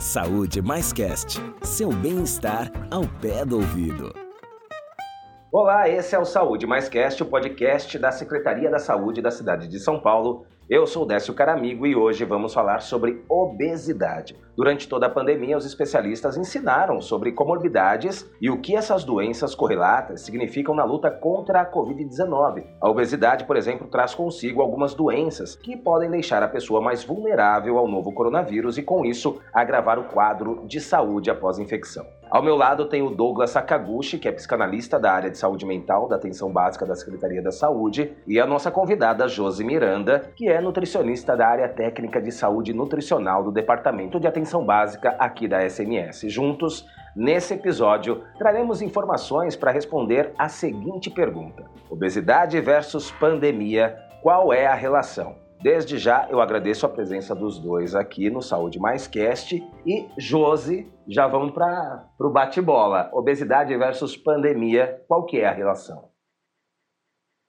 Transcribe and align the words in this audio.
Saúde 0.00 0.62
Mais 0.62 0.92
Cast, 0.92 1.42
seu 1.60 1.90
bem-estar 1.90 2.70
ao 2.88 3.02
pé 3.20 3.44
do 3.44 3.56
ouvido. 3.56 4.14
Olá, 5.50 5.88
esse 5.88 6.14
é 6.14 6.18
o 6.20 6.24
Saúde 6.24 6.68
Mais 6.68 6.88
Cast, 6.88 7.20
o 7.20 7.26
podcast 7.26 7.98
da 7.98 8.12
Secretaria 8.12 8.70
da 8.70 8.78
Saúde 8.78 9.20
da 9.20 9.32
cidade 9.32 9.66
de 9.66 9.80
São 9.80 9.98
Paulo. 9.98 10.46
Eu 10.70 10.86
sou 10.86 11.06
Décio 11.06 11.32
Caramigo 11.32 11.86
e 11.86 11.96
hoje 11.96 12.26
vamos 12.26 12.52
falar 12.52 12.80
sobre 12.80 13.24
obesidade. 13.26 14.36
Durante 14.54 14.86
toda 14.86 15.06
a 15.06 15.10
pandemia, 15.10 15.56
os 15.56 15.64
especialistas 15.64 16.36
ensinaram 16.36 17.00
sobre 17.00 17.32
comorbidades 17.32 18.30
e 18.38 18.50
o 18.50 18.60
que 18.60 18.76
essas 18.76 19.02
doenças 19.02 19.54
correlatas 19.54 20.20
significam 20.20 20.74
na 20.74 20.84
luta 20.84 21.10
contra 21.10 21.62
a 21.62 21.72
Covid-19. 21.72 22.66
A 22.82 22.90
obesidade, 22.90 23.46
por 23.46 23.56
exemplo, 23.56 23.88
traz 23.88 24.14
consigo 24.14 24.60
algumas 24.60 24.92
doenças 24.92 25.56
que 25.56 25.74
podem 25.74 26.10
deixar 26.10 26.42
a 26.42 26.48
pessoa 26.48 26.82
mais 26.82 27.02
vulnerável 27.02 27.78
ao 27.78 27.88
novo 27.88 28.12
coronavírus 28.12 28.76
e, 28.76 28.82
com 28.82 29.06
isso, 29.06 29.40
agravar 29.54 29.98
o 29.98 30.04
quadro 30.04 30.66
de 30.66 30.82
saúde 30.82 31.30
após 31.30 31.58
a 31.58 31.62
infecção. 31.62 32.04
Ao 32.30 32.42
meu 32.42 32.56
lado 32.56 32.84
tem 32.84 33.00
o 33.00 33.08
Douglas 33.08 33.50
Sakaguchi, 33.50 34.18
que 34.18 34.28
é 34.28 34.32
psicanalista 34.32 35.00
da 35.00 35.10
área 35.10 35.30
de 35.30 35.38
saúde 35.38 35.64
mental 35.64 36.06
da 36.06 36.16
atenção 36.16 36.52
básica 36.52 36.84
da 36.84 36.94
Secretaria 36.94 37.40
da 37.40 37.50
Saúde, 37.50 38.12
e 38.26 38.38
a 38.38 38.46
nossa 38.46 38.70
convidada 38.70 39.26
Josi 39.26 39.64
Miranda, 39.64 40.30
que 40.36 40.46
é 40.46 40.60
nutricionista 40.60 41.34
da 41.34 41.48
área 41.48 41.68
técnica 41.70 42.20
de 42.20 42.30
saúde 42.30 42.74
nutricional 42.74 43.42
do 43.42 43.50
Departamento 43.50 44.20
de 44.20 44.26
Atenção 44.26 44.62
Básica 44.62 45.16
aqui 45.18 45.48
da 45.48 45.64
SNS. 45.64 46.24
Juntos, 46.26 46.86
nesse 47.16 47.54
episódio, 47.54 48.22
traremos 48.36 48.82
informações 48.82 49.56
para 49.56 49.72
responder 49.72 50.34
a 50.36 50.50
seguinte 50.50 51.08
pergunta: 51.08 51.64
obesidade 51.88 52.60
versus 52.60 53.10
pandemia, 53.10 53.96
qual 54.22 54.52
é 54.52 54.66
a 54.66 54.74
relação? 54.74 55.47
Desde 55.60 55.98
já 55.98 56.28
eu 56.30 56.40
agradeço 56.40 56.86
a 56.86 56.88
presença 56.88 57.34
dos 57.34 57.58
dois 57.58 57.94
aqui 57.94 58.30
no 58.30 58.40
Saúde 58.40 58.78
Mais 58.78 59.08
Cast 59.08 59.56
e 59.84 60.08
Josi, 60.16 60.88
já 61.08 61.26
vamos 61.26 61.52
para 61.52 62.08
o 62.20 62.30
bate-bola. 62.30 63.10
Obesidade 63.12 63.76
versus 63.76 64.16
pandemia, 64.16 65.02
qual 65.08 65.26
que 65.26 65.40
é 65.40 65.48
a 65.48 65.52
relação? 65.52 66.10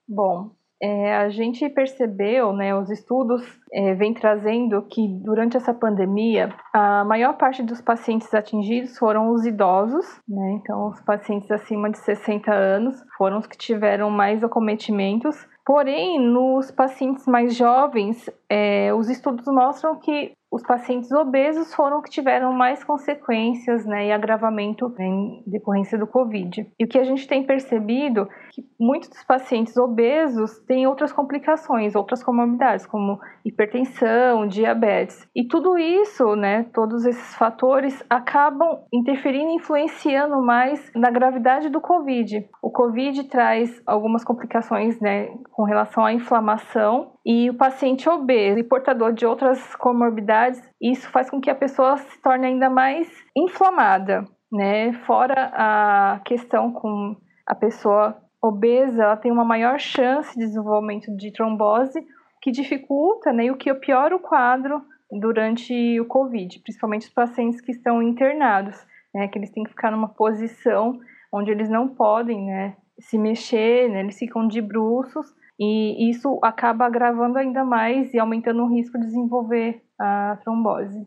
Bom, 0.08 0.50
é, 0.82 1.14
a 1.14 1.28
gente 1.28 1.68
percebeu, 1.68 2.52
né, 2.52 2.74
os 2.74 2.90
estudos 2.90 3.42
é, 3.72 3.94
vêm 3.94 4.12
trazendo 4.12 4.82
que 4.88 5.06
durante 5.22 5.56
essa 5.56 5.72
pandemia 5.72 6.48
a 6.72 7.04
maior 7.04 7.36
parte 7.36 7.62
dos 7.62 7.80
pacientes 7.80 8.32
atingidos 8.34 8.98
foram 8.98 9.30
os 9.30 9.46
idosos, 9.46 10.06
né, 10.26 10.58
então 10.60 10.88
os 10.88 11.00
pacientes 11.02 11.50
acima 11.50 11.90
de 11.90 11.98
60 11.98 12.50
anos 12.50 12.96
foram 13.16 13.38
os 13.38 13.46
que 13.46 13.58
tiveram 13.58 14.10
mais 14.10 14.42
acometimentos 14.42 15.36
Porém, 15.70 16.18
nos 16.18 16.68
pacientes 16.72 17.28
mais 17.28 17.54
jovens, 17.54 18.28
é, 18.48 18.92
os 18.92 19.08
estudos 19.08 19.46
mostram 19.46 20.00
que 20.00 20.32
os 20.50 20.64
pacientes 20.64 21.12
obesos 21.12 21.72
foram 21.72 22.02
que 22.02 22.10
tiveram 22.10 22.52
mais 22.52 22.82
consequências 22.82 23.86
né, 23.86 24.08
e 24.08 24.10
agravamento 24.10 24.92
em 24.98 25.44
decorrência 25.46 25.96
do 25.96 26.08
Covid. 26.08 26.66
E 26.76 26.84
o 26.84 26.88
que 26.88 26.98
a 26.98 27.04
gente 27.04 27.28
tem 27.28 27.46
percebido 27.46 28.28
que 28.60 28.64
muitos 28.78 29.08
dos 29.08 29.24
pacientes 29.24 29.76
obesos 29.76 30.58
têm 30.60 30.86
outras 30.86 31.12
complicações, 31.12 31.94
outras 31.94 32.22
comorbidades, 32.22 32.86
como 32.86 33.18
hipertensão, 33.44 34.46
diabetes. 34.46 35.28
E 35.34 35.46
tudo 35.46 35.78
isso, 35.78 36.34
né, 36.36 36.64
todos 36.74 37.04
esses 37.04 37.34
fatores, 37.34 38.04
acabam 38.08 38.80
interferindo 38.92 39.50
e 39.50 39.56
influenciando 39.56 40.42
mais 40.42 40.90
na 40.94 41.10
gravidade 41.10 41.68
do 41.68 41.80
Covid. 41.80 42.48
O 42.62 42.70
Covid 42.70 43.24
traz 43.24 43.82
algumas 43.86 44.24
complicações 44.24 45.00
né, 45.00 45.28
com 45.50 45.64
relação 45.64 46.04
à 46.04 46.12
inflamação 46.12 47.12
e 47.24 47.50
o 47.50 47.54
paciente 47.54 48.08
obeso 48.08 48.58
e 48.58 48.64
portador 48.64 49.12
de 49.12 49.26
outras 49.26 49.74
comorbidades, 49.76 50.60
isso 50.80 51.08
faz 51.10 51.30
com 51.30 51.40
que 51.40 51.50
a 51.50 51.54
pessoa 51.54 51.96
se 51.96 52.22
torne 52.22 52.46
ainda 52.46 52.70
mais 52.70 53.08
inflamada, 53.36 54.24
né? 54.50 54.92
Fora 55.04 55.50
a 55.52 56.20
questão 56.24 56.72
com 56.72 57.16
a 57.46 57.54
pessoa 57.54 58.16
obesa, 58.42 59.02
ela 59.02 59.16
tem 59.16 59.30
uma 59.30 59.44
maior 59.44 59.78
chance 59.78 60.36
de 60.38 60.46
desenvolvimento 60.46 61.14
de 61.16 61.32
trombose, 61.32 62.04
que 62.40 62.50
dificulta, 62.50 63.32
né, 63.32 63.44
e 63.44 63.50
o 63.50 63.56
que 63.56 63.72
piora 63.74 64.16
o 64.16 64.20
quadro 64.20 64.82
durante 65.10 66.00
o 66.00 66.06
COVID, 66.06 66.60
principalmente 66.60 67.06
os 67.08 67.12
pacientes 67.12 67.60
que 67.60 67.72
estão 67.72 68.02
internados, 68.02 68.76
né, 69.14 69.28
que 69.28 69.38
eles 69.38 69.50
têm 69.50 69.64
que 69.64 69.70
ficar 69.70 69.90
numa 69.90 70.08
posição 70.08 70.98
onde 71.32 71.50
eles 71.50 71.68
não 71.68 71.88
podem, 71.88 72.46
né, 72.46 72.76
se 72.98 73.18
mexer, 73.18 73.90
né, 73.90 74.00
eles 74.00 74.18
ficam 74.18 74.48
de 74.48 74.62
bruços 74.62 75.26
e 75.58 76.08
isso 76.10 76.38
acaba 76.42 76.86
agravando 76.86 77.38
ainda 77.38 77.64
mais 77.64 78.14
e 78.14 78.18
aumentando 78.18 78.62
o 78.62 78.68
risco 78.68 78.98
de 78.98 79.04
desenvolver 79.04 79.82
a 79.98 80.38
trombose. 80.42 81.06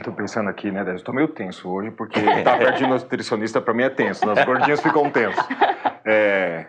Estou 0.00 0.12
é, 0.12 0.16
pensando 0.16 0.48
aqui, 0.48 0.72
né, 0.72 0.94
Estou 0.96 1.14
meio 1.14 1.28
tenso 1.28 1.70
hoje, 1.70 1.92
porque 1.92 2.18
estar 2.18 2.58
perto 2.58 2.78
de 2.78 2.86
nutricionista 2.88 3.60
para 3.60 3.72
mim 3.72 3.84
é 3.84 3.90
tenso, 3.90 4.28
as 4.28 4.44
gordinhas 4.44 4.80
ficam 4.80 5.08
tensos. 5.10 5.46
É, 6.06 6.66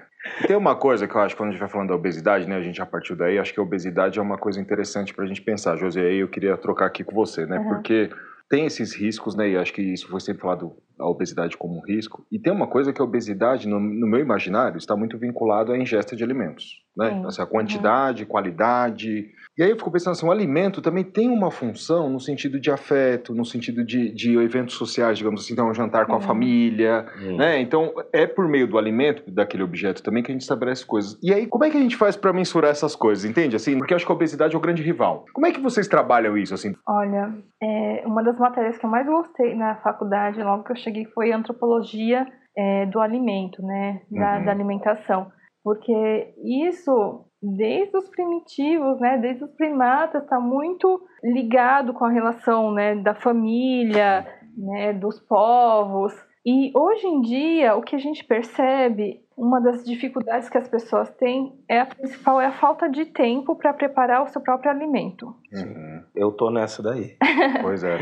tem 0.47 0.55
uma 0.55 0.75
coisa 0.75 1.07
que 1.07 1.15
eu 1.15 1.21
acho, 1.21 1.35
quando 1.35 1.49
a 1.49 1.51
gente 1.51 1.59
vai 1.59 1.69
falando 1.69 1.89
da 1.89 1.95
obesidade, 1.95 2.47
né, 2.47 2.55
a 2.55 2.61
gente 2.61 2.77
já 2.77 2.85
partiu 2.85 3.15
daí, 3.15 3.37
acho 3.37 3.53
que 3.53 3.59
a 3.59 3.63
obesidade 3.63 4.17
é 4.17 4.21
uma 4.21 4.37
coisa 4.37 4.59
interessante 4.59 5.13
para 5.13 5.25
a 5.25 5.27
gente 5.27 5.41
pensar. 5.41 5.75
José, 5.77 6.01
aí 6.01 6.17
eu 6.19 6.27
queria 6.27 6.57
trocar 6.57 6.87
aqui 6.87 7.03
com 7.03 7.13
você, 7.13 7.45
né, 7.45 7.59
uhum. 7.59 7.69
porque 7.69 8.09
tem 8.49 8.65
esses 8.65 8.93
riscos, 8.93 9.35
né? 9.35 9.49
E 9.49 9.57
acho 9.57 9.73
que 9.73 9.81
isso 9.81 10.07
foi 10.07 10.19
sempre 10.19 10.41
falado 10.41 10.77
a 10.99 11.07
obesidade 11.07 11.57
como 11.57 11.77
um 11.77 11.81
risco. 11.81 12.25
E 12.31 12.39
tem 12.39 12.51
uma 12.51 12.67
coisa 12.67 12.93
que 12.93 13.01
a 13.01 13.05
obesidade, 13.05 13.67
no, 13.67 13.79
no 13.79 14.07
meu 14.07 14.19
imaginário, 14.19 14.77
está 14.77 14.95
muito 14.95 15.17
vinculado 15.17 15.71
à 15.71 15.77
ingesta 15.77 16.15
de 16.15 16.23
alimentos, 16.23 16.81
né? 16.95 17.21
Assim, 17.25 17.41
a 17.41 17.45
quantidade, 17.45 18.23
uhum. 18.23 18.29
qualidade. 18.29 19.29
E 19.57 19.63
aí 19.63 19.69
eu 19.69 19.77
fico 19.77 19.91
pensando 19.91 20.11
assim, 20.13 20.25
o 20.25 20.31
alimento 20.31 20.81
também 20.81 21.03
tem 21.03 21.29
uma 21.29 21.49
função 21.49 22.09
no 22.09 22.19
sentido 22.19 22.59
de 22.59 22.69
afeto, 22.69 23.33
no 23.33 23.45
sentido 23.45 23.85
de, 23.85 24.11
de 24.11 24.37
eventos 24.37 24.75
sociais, 24.75 25.17
digamos 25.17 25.43
assim, 25.43 25.53
então 25.53 25.69
um 25.69 25.73
jantar 25.73 26.05
com 26.05 26.13
uhum. 26.13 26.17
a 26.17 26.21
família, 26.21 27.05
uhum. 27.21 27.37
né? 27.37 27.59
Então 27.59 27.93
é 28.11 28.27
por 28.27 28.47
meio 28.47 28.67
do 28.67 28.77
alimento, 28.77 29.23
daquele 29.31 29.63
objeto 29.63 30.03
também, 30.03 30.21
que 30.21 30.31
a 30.31 30.33
gente 30.33 30.41
estabelece 30.41 30.85
coisas. 30.85 31.17
E 31.23 31.33
aí, 31.33 31.47
como 31.47 31.63
é 31.63 31.69
que 31.69 31.77
a 31.77 31.81
gente 31.81 31.95
faz 31.95 32.15
para 32.15 32.33
mensurar 32.33 32.71
essas 32.71 32.95
coisas, 32.95 33.23
entende? 33.23 33.55
Assim, 33.55 33.77
porque 33.77 33.93
eu 33.93 33.95
acho 33.95 34.05
que 34.05 34.11
a 34.11 34.15
obesidade 34.15 34.55
é 34.55 34.57
o 34.57 34.61
grande 34.61 34.83
rival. 34.83 35.25
Como 35.33 35.47
é 35.47 35.51
que 35.51 35.59
vocês 35.59 35.87
trabalham 35.87 36.37
isso, 36.37 36.53
assim? 36.53 36.73
Olha, 36.87 37.33
é, 37.61 38.03
uma 38.05 38.23
das 38.23 38.37
matérias 38.37 38.77
que 38.77 38.85
eu 38.85 38.89
mais 38.89 39.05
gostei 39.05 39.55
na 39.55 39.75
faculdade, 39.77 40.41
logo 40.43 40.63
que 40.63 40.71
eu 40.71 40.75
cheguei, 40.85 41.05
foi 41.05 41.31
antropologia 41.31 42.25
é, 42.57 42.85
do 42.85 42.99
alimento, 42.99 43.61
né? 43.61 44.01
Da, 44.09 44.37
uhum. 44.37 44.45
da 44.45 44.51
alimentação. 44.51 45.31
Porque 45.63 46.33
isso 46.43 47.25
desde 47.41 47.95
os 47.95 48.09
primitivos, 48.09 48.99
né, 48.99 49.17
desde 49.17 49.43
os 49.43 49.51
primatas, 49.51 50.23
está 50.23 50.39
muito 50.39 51.01
ligado 51.23 51.93
com 51.93 52.05
a 52.05 52.11
relação 52.11 52.71
né, 52.71 52.95
da 52.95 53.13
família, 53.13 54.25
né, 54.57 54.93
dos 54.93 55.19
povos. 55.19 56.13
E 56.45 56.71
hoje 56.75 57.07
em 57.07 57.21
dia, 57.21 57.75
o 57.75 57.81
que 57.81 57.95
a 57.95 57.99
gente 57.99 58.23
percebe 58.23 59.24
uma 59.37 59.59
das 59.59 59.83
dificuldades 59.83 60.49
que 60.49 60.57
as 60.57 60.67
pessoas 60.67 61.09
têm 61.15 61.53
é 61.69 61.81
a 61.81 61.85
principal 61.85 62.39
é 62.39 62.45
a 62.45 62.53
falta 62.53 62.89
de 62.89 63.05
tempo 63.05 63.55
para 63.55 63.73
preparar 63.73 64.23
o 64.23 64.27
seu 64.27 64.41
próprio 64.41 64.71
alimento. 64.71 65.25
Uhum. 65.53 66.03
Eu 66.15 66.31
tô 66.31 66.49
nessa 66.49 66.81
daí. 66.81 67.17
pois 67.61 67.83
é. 67.83 67.97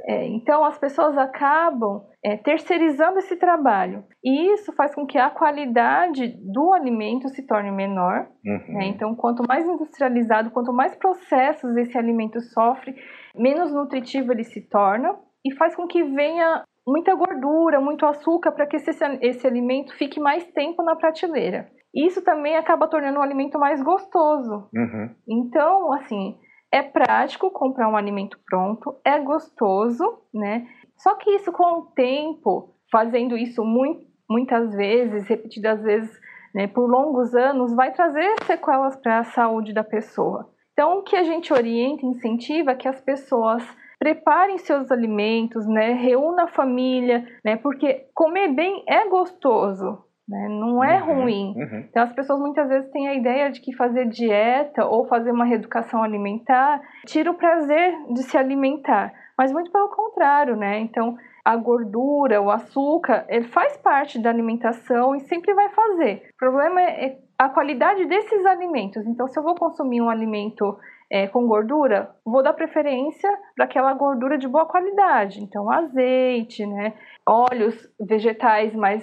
é. 0.06 0.26
Então 0.26 0.64
as 0.64 0.78
pessoas 0.78 1.16
acabam 1.18 2.04
é, 2.24 2.36
terceirizando 2.36 3.18
esse 3.18 3.36
trabalho 3.36 4.04
e 4.24 4.54
isso 4.54 4.72
faz 4.72 4.94
com 4.94 5.06
que 5.06 5.18
a 5.18 5.28
qualidade 5.28 6.28
do 6.42 6.72
alimento 6.72 7.28
se 7.28 7.46
torne 7.46 7.70
menor. 7.70 8.26
Uhum. 8.44 8.74
Né? 8.74 8.86
Então 8.86 9.14
quanto 9.14 9.46
mais 9.46 9.66
industrializado, 9.66 10.50
quanto 10.50 10.72
mais 10.72 10.96
processos 10.96 11.76
esse 11.76 11.98
alimento 11.98 12.40
sofre, 12.40 12.96
menos 13.36 13.72
nutritivo 13.72 14.32
ele 14.32 14.44
se 14.44 14.62
torna 14.62 15.14
e 15.44 15.54
faz 15.54 15.76
com 15.76 15.86
que 15.86 16.02
venha 16.02 16.64
muita 16.88 17.14
gordura, 17.14 17.80
muito 17.80 18.06
açúcar 18.06 18.52
para 18.52 18.66
que 18.66 18.76
esse, 18.76 18.90
esse 19.20 19.46
alimento 19.46 19.94
fique 19.96 20.18
mais 20.18 20.44
tempo 20.52 20.82
na 20.82 20.96
prateleira. 20.96 21.70
Isso 21.94 22.22
também 22.22 22.56
acaba 22.56 22.88
tornando 22.88 23.18
o 23.18 23.22
alimento 23.22 23.58
mais 23.58 23.82
gostoso. 23.82 24.68
Uhum. 24.74 25.14
Então, 25.28 25.92
assim, 25.92 26.38
é 26.72 26.82
prático 26.82 27.50
comprar 27.50 27.88
um 27.88 27.96
alimento 27.96 28.38
pronto, 28.46 28.96
é 29.04 29.18
gostoso, 29.18 30.04
né? 30.32 30.66
Só 30.96 31.14
que 31.14 31.30
isso 31.30 31.52
com 31.52 31.80
o 31.80 31.86
tempo, 31.94 32.74
fazendo 32.90 33.36
isso 33.36 33.62
muito, 33.64 34.06
muitas 34.28 34.74
vezes, 34.74 35.28
repetidas 35.28 35.82
vezes, 35.82 36.10
né, 36.54 36.66
por 36.66 36.88
longos 36.88 37.34
anos, 37.34 37.74
vai 37.74 37.92
trazer 37.92 38.34
sequelas 38.44 38.96
para 38.96 39.20
a 39.20 39.24
saúde 39.24 39.72
da 39.72 39.84
pessoa. 39.84 40.50
Então, 40.72 40.98
o 40.98 41.02
que 41.02 41.16
a 41.16 41.24
gente 41.24 41.52
orienta, 41.52 42.06
incentiva 42.06 42.72
é 42.72 42.74
que 42.74 42.88
as 42.88 43.00
pessoas 43.00 43.62
preparem 43.98 44.58
seus 44.58 44.90
alimentos, 44.90 45.66
né? 45.66 45.92
Reúna 45.92 46.44
a 46.44 46.48
família, 46.48 47.26
né? 47.44 47.56
Porque 47.56 48.06
comer 48.14 48.48
bem 48.48 48.84
é 48.86 49.08
gostoso, 49.08 49.98
né? 50.28 50.48
Não 50.48 50.82
é 50.82 51.02
uhum, 51.02 51.22
ruim. 51.22 51.54
Uhum. 51.56 51.84
Então 51.88 52.02
as 52.02 52.12
pessoas 52.12 52.38
muitas 52.38 52.68
vezes 52.68 52.90
têm 52.90 53.08
a 53.08 53.14
ideia 53.14 53.50
de 53.50 53.60
que 53.60 53.74
fazer 53.74 54.06
dieta 54.08 54.84
ou 54.86 55.06
fazer 55.06 55.32
uma 55.32 55.44
reeducação 55.44 56.02
alimentar 56.02 56.80
tira 57.06 57.30
o 57.30 57.34
prazer 57.34 57.94
de 58.12 58.22
se 58.22 58.36
alimentar, 58.36 59.12
mas 59.36 59.52
muito 59.52 59.72
pelo 59.72 59.88
contrário, 59.88 60.56
né? 60.56 60.78
Então 60.78 61.16
a 61.44 61.56
gordura, 61.56 62.42
o 62.42 62.50
açúcar, 62.50 63.24
ele 63.26 63.48
faz 63.48 63.74
parte 63.78 64.18
da 64.18 64.28
alimentação 64.28 65.16
e 65.16 65.20
sempre 65.20 65.54
vai 65.54 65.70
fazer. 65.70 66.28
O 66.34 66.36
problema 66.36 66.82
é 66.82 67.16
a 67.38 67.48
qualidade 67.48 68.04
desses 68.04 68.44
alimentos. 68.44 69.06
Então, 69.06 69.26
se 69.28 69.38
eu 69.38 69.42
vou 69.42 69.54
consumir 69.54 70.02
um 70.02 70.10
alimento 70.10 70.76
é, 71.10 71.26
com 71.26 71.46
gordura, 71.46 72.14
vou 72.24 72.42
dar 72.42 72.52
preferência 72.52 73.30
para 73.54 73.64
aquela 73.64 73.92
gordura 73.94 74.36
de 74.36 74.46
boa 74.46 74.66
qualidade. 74.66 75.42
Então, 75.42 75.70
azeite, 75.70 76.66
né? 76.66 76.94
Óleos 77.26 77.88
vegetais 77.98 78.74
mais 78.74 79.02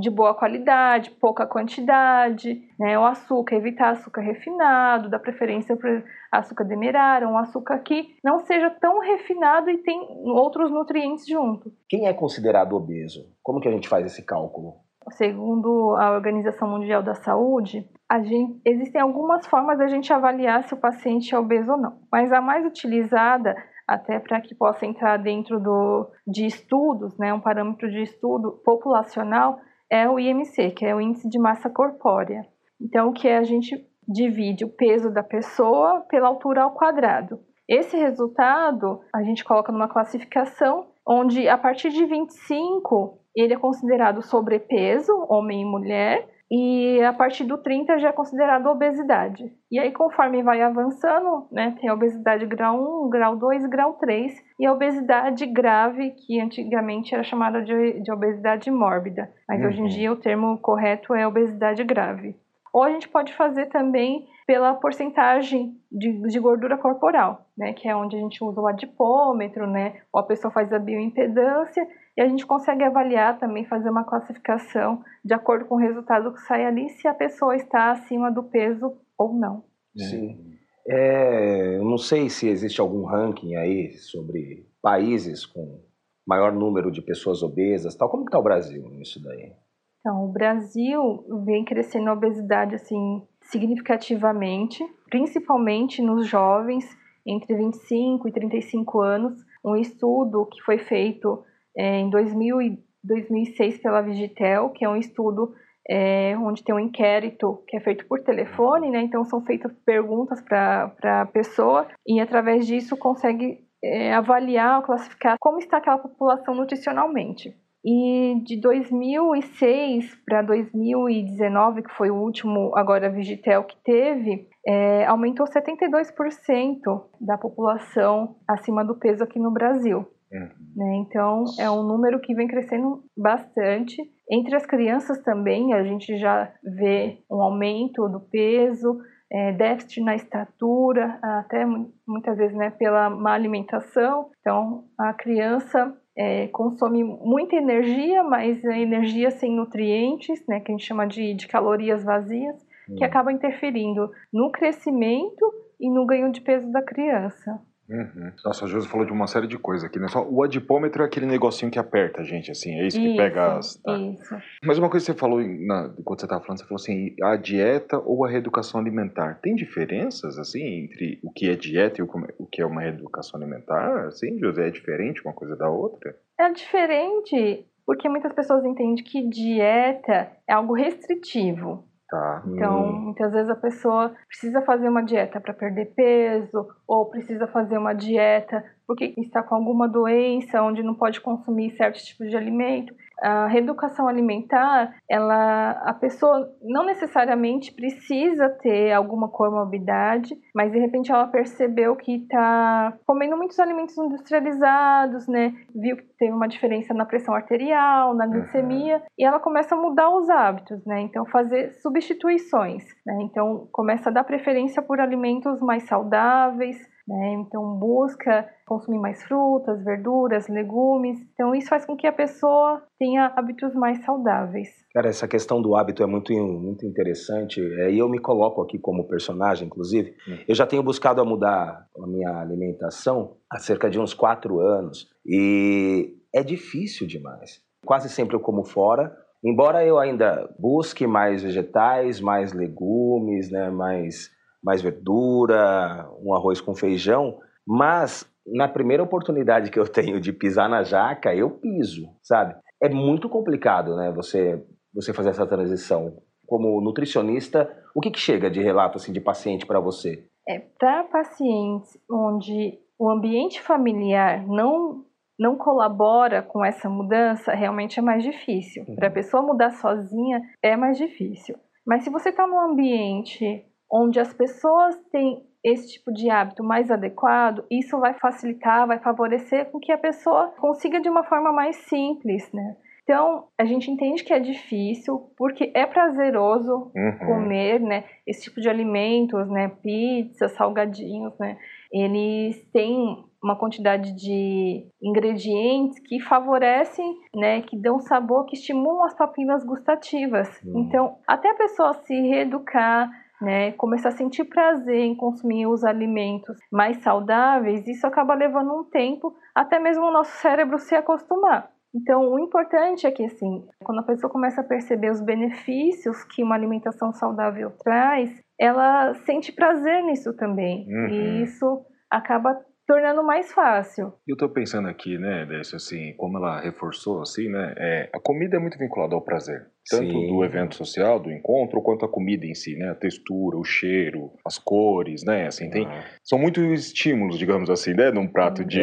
de 0.00 0.10
boa 0.10 0.34
qualidade, 0.34 1.10
pouca 1.10 1.46
quantidade, 1.46 2.62
né? 2.78 2.98
O 2.98 3.04
açúcar, 3.04 3.56
evitar 3.56 3.90
açúcar 3.90 4.20
refinado, 4.20 5.08
dar 5.08 5.18
preferência 5.18 5.76
para 5.76 6.02
açúcar 6.30 6.64
demerara, 6.64 7.28
um 7.28 7.38
açúcar 7.38 7.78
que 7.78 8.14
não 8.22 8.40
seja 8.40 8.70
tão 8.70 9.00
refinado 9.00 9.70
e 9.70 9.78
tem 9.78 9.98
outros 10.26 10.70
nutrientes 10.70 11.26
junto. 11.26 11.72
Quem 11.88 12.06
é 12.06 12.12
considerado 12.12 12.76
obeso? 12.76 13.30
Como 13.42 13.60
que 13.60 13.68
a 13.68 13.72
gente 13.72 13.88
faz 13.88 14.04
esse 14.06 14.24
cálculo? 14.24 14.76
Segundo 15.10 15.96
a 15.96 16.12
Organização 16.12 16.68
Mundial 16.68 17.02
da 17.02 17.14
Saúde, 17.14 17.88
gente, 18.22 18.60
existem 18.64 19.00
algumas 19.00 19.46
formas 19.46 19.78
da 19.78 19.86
gente 19.88 20.12
avaliar 20.12 20.64
se 20.64 20.74
o 20.74 20.80
paciente 20.80 21.34
é 21.34 21.38
obeso 21.38 21.72
ou 21.72 21.78
não, 21.78 21.98
mas 22.10 22.32
a 22.32 22.40
mais 22.40 22.64
utilizada 22.64 23.54
até 23.86 24.18
para 24.18 24.40
que 24.40 24.54
possa 24.54 24.86
entrar 24.86 25.16
dentro 25.18 25.60
do, 25.60 26.10
de 26.26 26.46
estudos, 26.46 27.18
né, 27.18 27.32
um 27.34 27.40
parâmetro 27.40 27.90
de 27.90 28.02
estudo 28.02 28.52
populacional, 28.64 29.58
é 29.90 30.08
o 30.08 30.18
IMC, 30.18 30.70
que 30.70 30.86
é 30.86 30.94
o 30.94 31.00
Índice 31.00 31.28
de 31.28 31.38
Massa 31.38 31.68
Corpórea. 31.68 32.46
Então, 32.80 33.12
que 33.12 33.28
a 33.28 33.42
gente 33.42 33.76
divide 34.08 34.64
o 34.64 34.74
peso 34.74 35.12
da 35.12 35.22
pessoa 35.22 36.00
pela 36.08 36.28
altura 36.28 36.62
ao 36.62 36.72
quadrado. 36.72 37.40
Esse 37.68 37.96
resultado 37.96 39.00
a 39.14 39.22
gente 39.22 39.44
coloca 39.44 39.70
numa 39.70 39.88
classificação 39.88 40.86
onde 41.06 41.48
a 41.48 41.58
partir 41.58 41.90
de 41.90 42.04
25 42.04 43.18
ele 43.36 43.54
é 43.54 43.58
considerado 43.58 44.22
sobrepeso, 44.22 45.12
homem 45.28 45.62
e 45.62 45.64
mulher, 45.64 46.28
e 46.54 47.02
a 47.02 47.14
partir 47.14 47.44
do 47.44 47.56
30 47.56 47.98
já 47.98 48.10
é 48.10 48.12
considerado 48.12 48.66
obesidade. 48.66 49.50
E 49.70 49.78
aí, 49.78 49.90
conforme 49.90 50.42
vai 50.42 50.60
avançando, 50.60 51.46
né, 51.50 51.74
tem 51.80 51.88
a 51.88 51.94
obesidade 51.94 52.44
grau 52.44 53.06
1, 53.06 53.08
grau 53.08 53.36
2 53.36 53.66
grau 53.68 53.94
3, 53.94 54.34
e 54.60 54.66
a 54.66 54.72
obesidade 54.74 55.46
grave, 55.46 56.10
que 56.10 56.38
antigamente 56.38 57.14
era 57.14 57.24
chamada 57.24 57.62
de, 57.62 58.02
de 58.02 58.12
obesidade 58.12 58.70
mórbida, 58.70 59.32
mas 59.48 59.62
uhum. 59.62 59.68
hoje 59.68 59.80
em 59.80 59.86
dia 59.86 60.12
o 60.12 60.16
termo 60.16 60.58
correto 60.58 61.14
é 61.14 61.26
obesidade 61.26 61.82
grave. 61.84 62.36
Ou 62.72 62.82
a 62.82 62.90
gente 62.90 63.08
pode 63.08 63.34
fazer 63.34 63.66
também 63.66 64.26
pela 64.46 64.74
porcentagem 64.74 65.76
de, 65.90 66.12
de, 66.28 66.40
gordura 66.40 66.76
corporal, 66.76 67.46
né, 67.56 67.72
que 67.72 67.88
é 67.88 67.94
onde 67.94 68.16
a 68.16 68.18
gente 68.18 68.42
usa 68.42 68.60
o 68.60 68.66
adipômetro, 68.66 69.66
né, 69.66 70.00
ou 70.12 70.20
a 70.20 70.26
pessoa 70.26 70.50
faz 70.50 70.72
a 70.72 70.78
bioimpedância 70.78 71.86
e 72.16 72.20
a 72.20 72.26
gente 72.26 72.44
consegue 72.44 72.82
avaliar 72.82 73.38
também, 73.38 73.64
fazer 73.64 73.90
uma 73.90 74.04
classificação 74.04 75.02
de 75.24 75.32
acordo 75.32 75.66
com 75.66 75.76
o 75.76 75.78
resultado 75.78 76.32
que 76.32 76.40
sai 76.40 76.64
ali, 76.64 76.88
se 76.88 77.06
a 77.06 77.14
pessoa 77.14 77.54
está 77.54 77.92
acima 77.92 78.30
do 78.30 78.42
peso 78.42 78.96
ou 79.16 79.32
não. 79.32 79.64
Sim. 79.96 80.52
É, 80.88 81.76
eu 81.76 81.84
não 81.84 81.98
sei 81.98 82.28
se 82.28 82.48
existe 82.48 82.80
algum 82.80 83.04
ranking 83.04 83.54
aí 83.54 83.92
sobre 83.92 84.66
países 84.82 85.46
com 85.46 85.80
maior 86.26 86.52
número 86.52 86.90
de 86.90 87.00
pessoas 87.00 87.42
obesas, 87.42 87.94
tal. 87.94 88.10
Como 88.10 88.24
está 88.24 88.38
o 88.38 88.42
Brasil 88.42 88.88
nisso 88.90 89.22
daí? 89.22 89.52
Então, 90.02 90.24
o 90.24 90.32
Brasil 90.32 91.24
vem 91.44 91.64
crescendo 91.64 92.10
a 92.10 92.12
obesidade 92.12 92.74
assim 92.74 93.22
significativamente, 93.42 94.84
principalmente 95.08 96.02
nos 96.02 96.26
jovens 96.26 96.84
entre 97.24 97.54
25 97.54 98.28
e 98.28 98.32
35 98.32 99.00
anos. 99.00 99.32
Um 99.64 99.76
estudo 99.76 100.46
que 100.46 100.60
foi 100.62 100.78
feito 100.78 101.44
é, 101.76 102.00
em 102.00 102.10
2000 102.10 102.62
e 102.62 102.78
2006 103.04 103.78
pela 103.78 104.02
Vigitel, 104.02 104.70
que 104.70 104.84
é 104.84 104.88
um 104.88 104.96
estudo 104.96 105.54
é, 105.88 106.36
onde 106.36 106.64
tem 106.64 106.74
um 106.74 106.80
inquérito 106.80 107.62
que 107.68 107.76
é 107.76 107.80
feito 107.80 108.04
por 108.06 108.24
telefone, 108.24 108.90
né? 108.90 109.02
Então 109.02 109.24
são 109.24 109.40
feitas 109.44 109.72
perguntas 109.84 110.40
para 110.42 111.22
a 111.22 111.26
pessoa 111.26 111.86
e 112.04 112.20
através 112.20 112.66
disso 112.66 112.96
consegue 112.96 113.64
é, 113.84 114.12
avaliar, 114.12 114.82
classificar 114.82 115.36
como 115.40 115.58
está 115.58 115.78
aquela 115.78 115.98
população 115.98 116.56
nutricionalmente. 116.56 117.56
E 117.84 118.40
de 118.44 118.60
2006 118.60 120.14
para 120.24 120.42
2019, 120.42 121.82
que 121.82 121.94
foi 121.94 122.10
o 122.10 122.16
último 122.16 122.76
agora 122.76 123.10
Vigitel 123.10 123.64
que 123.64 123.76
teve, 123.82 124.48
é, 124.66 125.04
aumentou 125.06 125.46
72% 125.46 126.80
da 127.20 127.36
população 127.36 128.36
acima 128.46 128.84
do 128.84 128.94
peso 128.94 129.24
aqui 129.24 129.38
no 129.38 129.50
Brasil. 129.50 130.06
Uhum. 130.32 130.48
Né? 130.76 130.94
Então, 130.96 131.44
é 131.58 131.70
um 131.70 131.82
número 131.82 132.20
que 132.20 132.34
vem 132.34 132.46
crescendo 132.46 133.02
bastante. 133.16 134.00
Entre 134.30 134.54
as 134.54 134.64
crianças 134.64 135.20
também, 135.22 135.74
a 135.74 135.82
gente 135.82 136.16
já 136.16 136.52
vê 136.62 137.18
um 137.30 137.42
aumento 137.42 138.08
do 138.08 138.20
peso, 138.20 138.98
é, 139.30 139.52
déficit 139.52 140.02
na 140.02 140.14
estatura, 140.14 141.18
até 141.22 141.66
muitas 142.06 142.36
vezes 142.36 142.56
né, 142.56 142.70
pela 142.70 143.10
má 143.10 143.32
alimentação. 143.32 144.30
Então, 144.40 144.84
a 144.98 145.12
criança 145.12 145.96
é, 146.16 146.48
consome 146.48 147.02
muita 147.02 147.56
energia, 147.56 148.22
mas 148.22 148.64
a 148.64 148.78
energia 148.78 149.30
sem 149.30 149.54
nutrientes, 149.54 150.44
né, 150.46 150.60
que 150.60 150.70
a 150.70 150.74
gente 150.74 150.86
chama 150.86 151.06
de, 151.06 151.34
de 151.34 151.46
calorias 151.48 152.04
vazias, 152.04 152.56
uhum. 152.88 152.96
que 152.96 153.04
acaba 153.04 153.32
interferindo 153.32 154.10
no 154.32 154.50
crescimento 154.50 155.52
e 155.80 155.90
no 155.90 156.06
ganho 156.06 156.30
de 156.30 156.40
peso 156.40 156.70
da 156.70 156.82
criança. 156.82 157.60
Uhum. 157.92 158.32
Nossa, 158.42 158.64
a 158.64 158.68
Josi 158.68 158.88
falou 158.88 159.04
de 159.04 159.12
uma 159.12 159.26
série 159.26 159.46
de 159.46 159.58
coisas 159.58 159.84
aqui, 159.84 159.98
né? 159.98 160.08
Só 160.08 160.26
o 160.26 160.42
adipômetro 160.42 161.02
é 161.02 161.06
aquele 161.06 161.26
negocinho 161.26 161.70
que 161.70 161.78
aperta 161.78 162.22
a 162.22 162.24
gente, 162.24 162.50
assim, 162.50 162.72
é 162.80 162.86
isso 162.86 162.98
que 162.98 163.06
isso, 163.06 163.16
pega 163.16 163.58
as. 163.58 163.76
Tá. 163.76 163.96
Isso. 163.98 164.34
Mas 164.64 164.78
uma 164.78 164.88
coisa 164.88 165.04
que 165.04 165.12
você 165.12 165.18
falou, 165.18 165.40
na, 165.40 165.92
enquanto 165.98 166.20
você 166.20 166.26
estava 166.26 166.42
falando, 166.42 166.58
você 166.58 166.64
falou 166.64 166.80
assim, 166.80 167.14
a 167.22 167.36
dieta 167.36 167.98
ou 167.98 168.24
a 168.24 168.30
reeducação 168.30 168.80
alimentar. 168.80 169.38
Tem 169.42 169.54
diferenças, 169.54 170.38
assim, 170.38 170.84
entre 170.84 171.20
o 171.22 171.30
que 171.30 171.50
é 171.50 171.54
dieta 171.54 172.00
e 172.00 172.04
o, 172.04 172.46
que 172.50 172.62
é 172.62 172.66
uma 172.66 172.80
reeducação 172.80 173.38
alimentar? 173.38 174.06
Assim, 174.06 174.38
José, 174.38 174.68
é 174.68 174.70
diferente 174.70 175.22
uma 175.22 175.34
coisa 175.34 175.54
da 175.54 175.68
outra? 175.68 176.16
É 176.40 176.50
diferente, 176.50 177.66
porque 177.84 178.08
muitas 178.08 178.32
pessoas 178.32 178.64
entendem 178.64 179.04
que 179.04 179.28
dieta 179.28 180.32
é 180.48 180.54
algo 180.54 180.72
restritivo. 180.72 181.91
Tá. 182.12 182.42
Então, 182.46 182.90
hum. 182.90 182.92
muitas 183.04 183.32
vezes 183.32 183.48
a 183.48 183.56
pessoa 183.56 184.14
precisa 184.28 184.60
fazer 184.60 184.86
uma 184.86 185.02
dieta 185.02 185.40
para 185.40 185.54
perder 185.54 185.94
peso, 185.94 186.68
ou 186.86 187.06
precisa 187.06 187.46
fazer 187.46 187.78
uma 187.78 187.94
dieta 187.94 188.62
porque 188.86 189.14
está 189.16 189.42
com 189.42 189.54
alguma 189.54 189.88
doença 189.88 190.62
onde 190.62 190.82
não 190.82 190.94
pode 190.94 191.20
consumir 191.20 191.70
certos 191.76 192.02
tipos 192.04 192.28
de 192.28 192.36
alimento. 192.36 192.94
A 193.20 193.46
reeducação 193.46 194.08
alimentar, 194.08 194.96
ela, 195.08 195.70
a 195.84 195.94
pessoa 195.94 196.52
não 196.60 196.84
necessariamente 196.84 197.72
precisa 197.72 198.48
ter 198.48 198.90
alguma 198.92 199.28
comorbidade, 199.28 200.34
mas 200.52 200.72
de 200.72 200.78
repente 200.80 201.12
ela 201.12 201.28
percebeu 201.28 201.94
que 201.94 202.16
está 202.16 202.98
comendo 203.06 203.36
muitos 203.36 203.60
alimentos 203.60 203.96
industrializados, 203.96 205.28
né? 205.28 205.54
Viu 205.72 205.96
que 205.98 206.02
teve 206.18 206.32
uma 206.32 206.48
diferença 206.48 206.92
na 206.92 207.06
pressão 207.06 207.32
arterial, 207.32 208.12
na 208.12 208.26
glicemia, 208.26 208.96
uhum. 208.96 209.02
e 209.16 209.24
ela 209.24 209.38
começa 209.38 209.76
a 209.76 209.78
mudar 209.78 210.10
os 210.10 210.28
hábitos, 210.28 210.84
né? 210.84 211.02
Então 211.02 211.24
fazer 211.26 211.70
substituições, 211.74 212.82
né? 213.06 213.18
Então 213.22 213.68
começa 213.70 214.10
a 214.10 214.12
dar 214.12 214.24
preferência 214.24 214.82
por 214.82 215.00
alimentos 215.00 215.60
mais 215.60 215.84
saudáveis, 215.84 216.76
né? 217.06 217.34
Então, 217.34 217.76
busca 217.78 218.48
consumir 218.66 218.98
mais 218.98 219.22
frutas, 219.22 219.82
verduras, 219.84 220.48
legumes. 220.48 221.20
Então, 221.32 221.54
isso 221.54 221.68
faz 221.68 221.84
com 221.84 221.96
que 221.96 222.06
a 222.06 222.12
pessoa 222.12 222.82
tenha 222.98 223.32
hábitos 223.36 223.74
mais 223.74 224.04
saudáveis. 224.04 224.68
Cara, 224.94 225.08
essa 225.08 225.28
questão 225.28 225.60
do 225.60 225.74
hábito 225.74 226.02
é 226.02 226.06
muito, 226.06 226.32
muito 226.32 226.86
interessante. 226.86 227.60
É, 227.80 227.90
e 227.90 227.98
eu 227.98 228.08
me 228.08 228.18
coloco 228.18 228.62
aqui 228.62 228.78
como 228.78 229.08
personagem, 229.08 229.66
inclusive. 229.66 230.14
Hum. 230.28 230.38
Eu 230.46 230.54
já 230.54 230.66
tenho 230.66 230.82
buscado 230.82 231.20
a 231.20 231.24
mudar 231.24 231.86
a 231.96 232.06
minha 232.06 232.40
alimentação 232.40 233.36
há 233.50 233.58
cerca 233.58 233.90
de 233.90 233.98
uns 233.98 234.14
quatro 234.14 234.60
anos. 234.60 235.08
E 235.26 236.16
é 236.34 236.42
difícil 236.42 237.06
demais. 237.06 237.60
Quase 237.84 238.08
sempre 238.08 238.36
eu 238.36 238.40
como 238.40 238.64
fora. 238.64 239.16
Embora 239.44 239.84
eu 239.84 239.98
ainda 239.98 240.48
busque 240.58 241.04
mais 241.04 241.42
vegetais, 241.42 242.20
mais 242.20 242.52
legumes, 242.52 243.50
né, 243.50 243.70
mais 243.70 244.30
mais 244.62 244.80
verdura, 244.80 246.08
um 246.24 246.34
arroz 246.34 246.60
com 246.60 246.74
feijão, 246.74 247.38
mas 247.66 248.30
na 248.46 248.68
primeira 248.68 249.02
oportunidade 249.02 249.70
que 249.70 249.78
eu 249.78 249.86
tenho 249.88 250.20
de 250.20 250.32
pisar 250.32 250.68
na 250.68 250.82
jaca, 250.82 251.34
eu 251.34 251.50
piso, 251.50 252.08
sabe? 252.22 252.54
É 252.82 252.88
muito 252.88 253.28
complicado, 253.28 253.96
né, 253.96 254.12
você 254.12 254.62
você 254.94 255.12
fazer 255.12 255.30
essa 255.30 255.46
transição. 255.46 256.18
Como 256.46 256.78
nutricionista, 256.82 257.70
o 257.94 258.00
que, 258.00 258.10
que 258.10 258.18
chega 258.18 258.50
de 258.50 258.60
relato 258.60 258.98
assim 258.98 259.10
de 259.10 259.22
paciente 259.22 259.64
para 259.64 259.80
você? 259.80 260.26
É, 260.46 260.58
para 260.58 261.04
pacientes 261.04 261.96
onde 262.10 262.78
o 262.98 263.10
ambiente 263.10 263.60
familiar 263.62 264.46
não 264.46 265.04
não 265.38 265.56
colabora 265.56 266.42
com 266.42 266.64
essa 266.64 266.88
mudança, 266.88 267.52
realmente 267.52 267.98
é 267.98 268.02
mais 268.02 268.22
difícil. 268.22 268.84
Uhum. 268.86 268.94
Para 268.94 269.08
a 269.08 269.10
pessoa 269.10 269.42
mudar 269.42 269.70
sozinha 269.70 270.40
é 270.62 270.76
mais 270.76 270.98
difícil. 270.98 271.56
Mas 271.84 272.04
se 272.04 272.10
você 272.10 272.28
está 272.28 272.46
num 272.46 272.60
ambiente 272.60 273.64
onde 273.92 274.18
as 274.18 274.32
pessoas 274.32 274.96
têm 275.12 275.44
esse 275.62 275.92
tipo 275.92 276.12
de 276.12 276.28
hábito 276.30 276.64
mais 276.64 276.90
adequado, 276.90 277.64
isso 277.70 277.98
vai 278.00 278.14
facilitar, 278.14 278.86
vai 278.86 278.98
favorecer 278.98 279.70
com 279.70 279.78
que 279.78 279.92
a 279.92 279.98
pessoa 279.98 280.48
consiga 280.58 281.00
de 281.00 281.08
uma 281.08 281.22
forma 281.22 281.52
mais 281.52 281.76
simples, 281.76 282.50
né? 282.52 282.76
Então, 283.04 283.44
a 283.58 283.64
gente 283.64 283.90
entende 283.90 284.22
que 284.22 284.32
é 284.32 284.38
difícil, 284.38 285.32
porque 285.36 285.72
é 285.74 285.84
prazeroso 285.84 286.92
Uhum. 286.94 287.18
comer, 287.26 287.80
né, 287.80 288.04
esse 288.26 288.42
tipo 288.44 288.60
de 288.60 288.68
alimentos, 288.68 289.48
né, 289.48 289.68
pizza, 289.82 290.48
salgadinhos, 290.48 291.36
né, 291.38 291.58
eles 291.92 292.64
têm 292.72 293.24
uma 293.42 293.56
quantidade 293.58 294.12
de 294.14 294.86
ingredientes 295.02 295.98
que 295.98 296.20
favorecem, 296.20 297.12
né, 297.34 297.60
que 297.62 297.76
dão 297.76 297.98
sabor, 297.98 298.46
que 298.46 298.54
estimulam 298.54 299.04
as 299.04 299.14
papilas 299.14 299.64
gustativas. 299.64 300.48
Hum. 300.64 300.84
Então, 300.86 301.16
até 301.26 301.50
a 301.50 301.54
pessoa 301.54 301.92
se 301.94 302.14
reeducar, 302.14 303.10
né, 303.42 303.72
começar 303.72 304.10
a 304.10 304.12
sentir 304.12 304.44
prazer 304.44 305.00
em 305.00 305.16
consumir 305.16 305.66
os 305.66 305.84
alimentos 305.84 306.56
mais 306.70 306.98
saudáveis, 307.02 307.86
isso 307.86 308.06
acaba 308.06 308.34
levando 308.34 308.72
um 308.72 308.84
tempo, 308.84 309.34
até 309.54 309.78
mesmo 309.78 310.04
o 310.04 310.12
nosso 310.12 310.30
cérebro 310.40 310.78
se 310.78 310.94
acostumar. 310.94 311.70
Então, 311.94 312.32
o 312.32 312.38
importante 312.38 313.06
é 313.06 313.10
que, 313.10 313.24
assim, 313.24 313.66
quando 313.84 313.98
a 313.98 314.04
pessoa 314.04 314.32
começa 314.32 314.62
a 314.62 314.64
perceber 314.64 315.10
os 315.10 315.20
benefícios 315.20 316.24
que 316.24 316.42
uma 316.42 316.54
alimentação 316.54 317.12
saudável 317.12 317.70
traz, 317.84 318.30
ela 318.58 319.12
sente 319.26 319.52
prazer 319.52 320.02
nisso 320.04 320.34
também. 320.34 320.86
Uhum. 320.88 321.08
E 321.08 321.42
isso 321.42 321.84
acaba 322.10 322.58
tornando 322.86 323.22
mais 323.22 323.52
fácil. 323.52 324.12
Eu 324.26 324.36
tô 324.36 324.48
pensando 324.48 324.88
aqui, 324.88 325.18
né, 325.18 325.46
Décio, 325.46 325.76
assim, 325.76 326.14
como 326.16 326.38
ela 326.38 326.60
reforçou, 326.60 327.20
assim, 327.20 327.48
né, 327.48 327.74
é, 327.76 328.10
a 328.12 328.20
comida 328.20 328.56
é 328.56 328.60
muito 328.60 328.78
vinculada 328.78 329.14
ao 329.14 329.22
prazer. 329.22 329.66
Tanto 329.90 330.12
Sim. 330.12 330.26
do 330.28 330.44
evento 330.44 330.76
social, 330.76 331.18
do 331.18 331.30
encontro, 331.30 331.82
quanto 331.82 332.04
a 332.04 332.08
comida 332.08 332.46
em 332.46 332.54
si, 332.54 332.76
né, 332.76 332.90
a 332.90 332.94
textura, 332.94 333.56
o 333.56 333.64
cheiro, 333.64 334.30
as 334.46 334.58
cores, 334.58 335.24
né, 335.24 335.46
assim, 335.46 335.68
tem, 335.70 335.86
Ah, 335.86 336.04
são 336.22 336.38
muitos 336.38 336.62
estímulos, 336.86 337.38
digamos 337.38 337.68
assim, 337.68 337.92
né, 337.92 338.10
num 338.10 338.26
prato 338.26 338.64
de, 338.64 338.80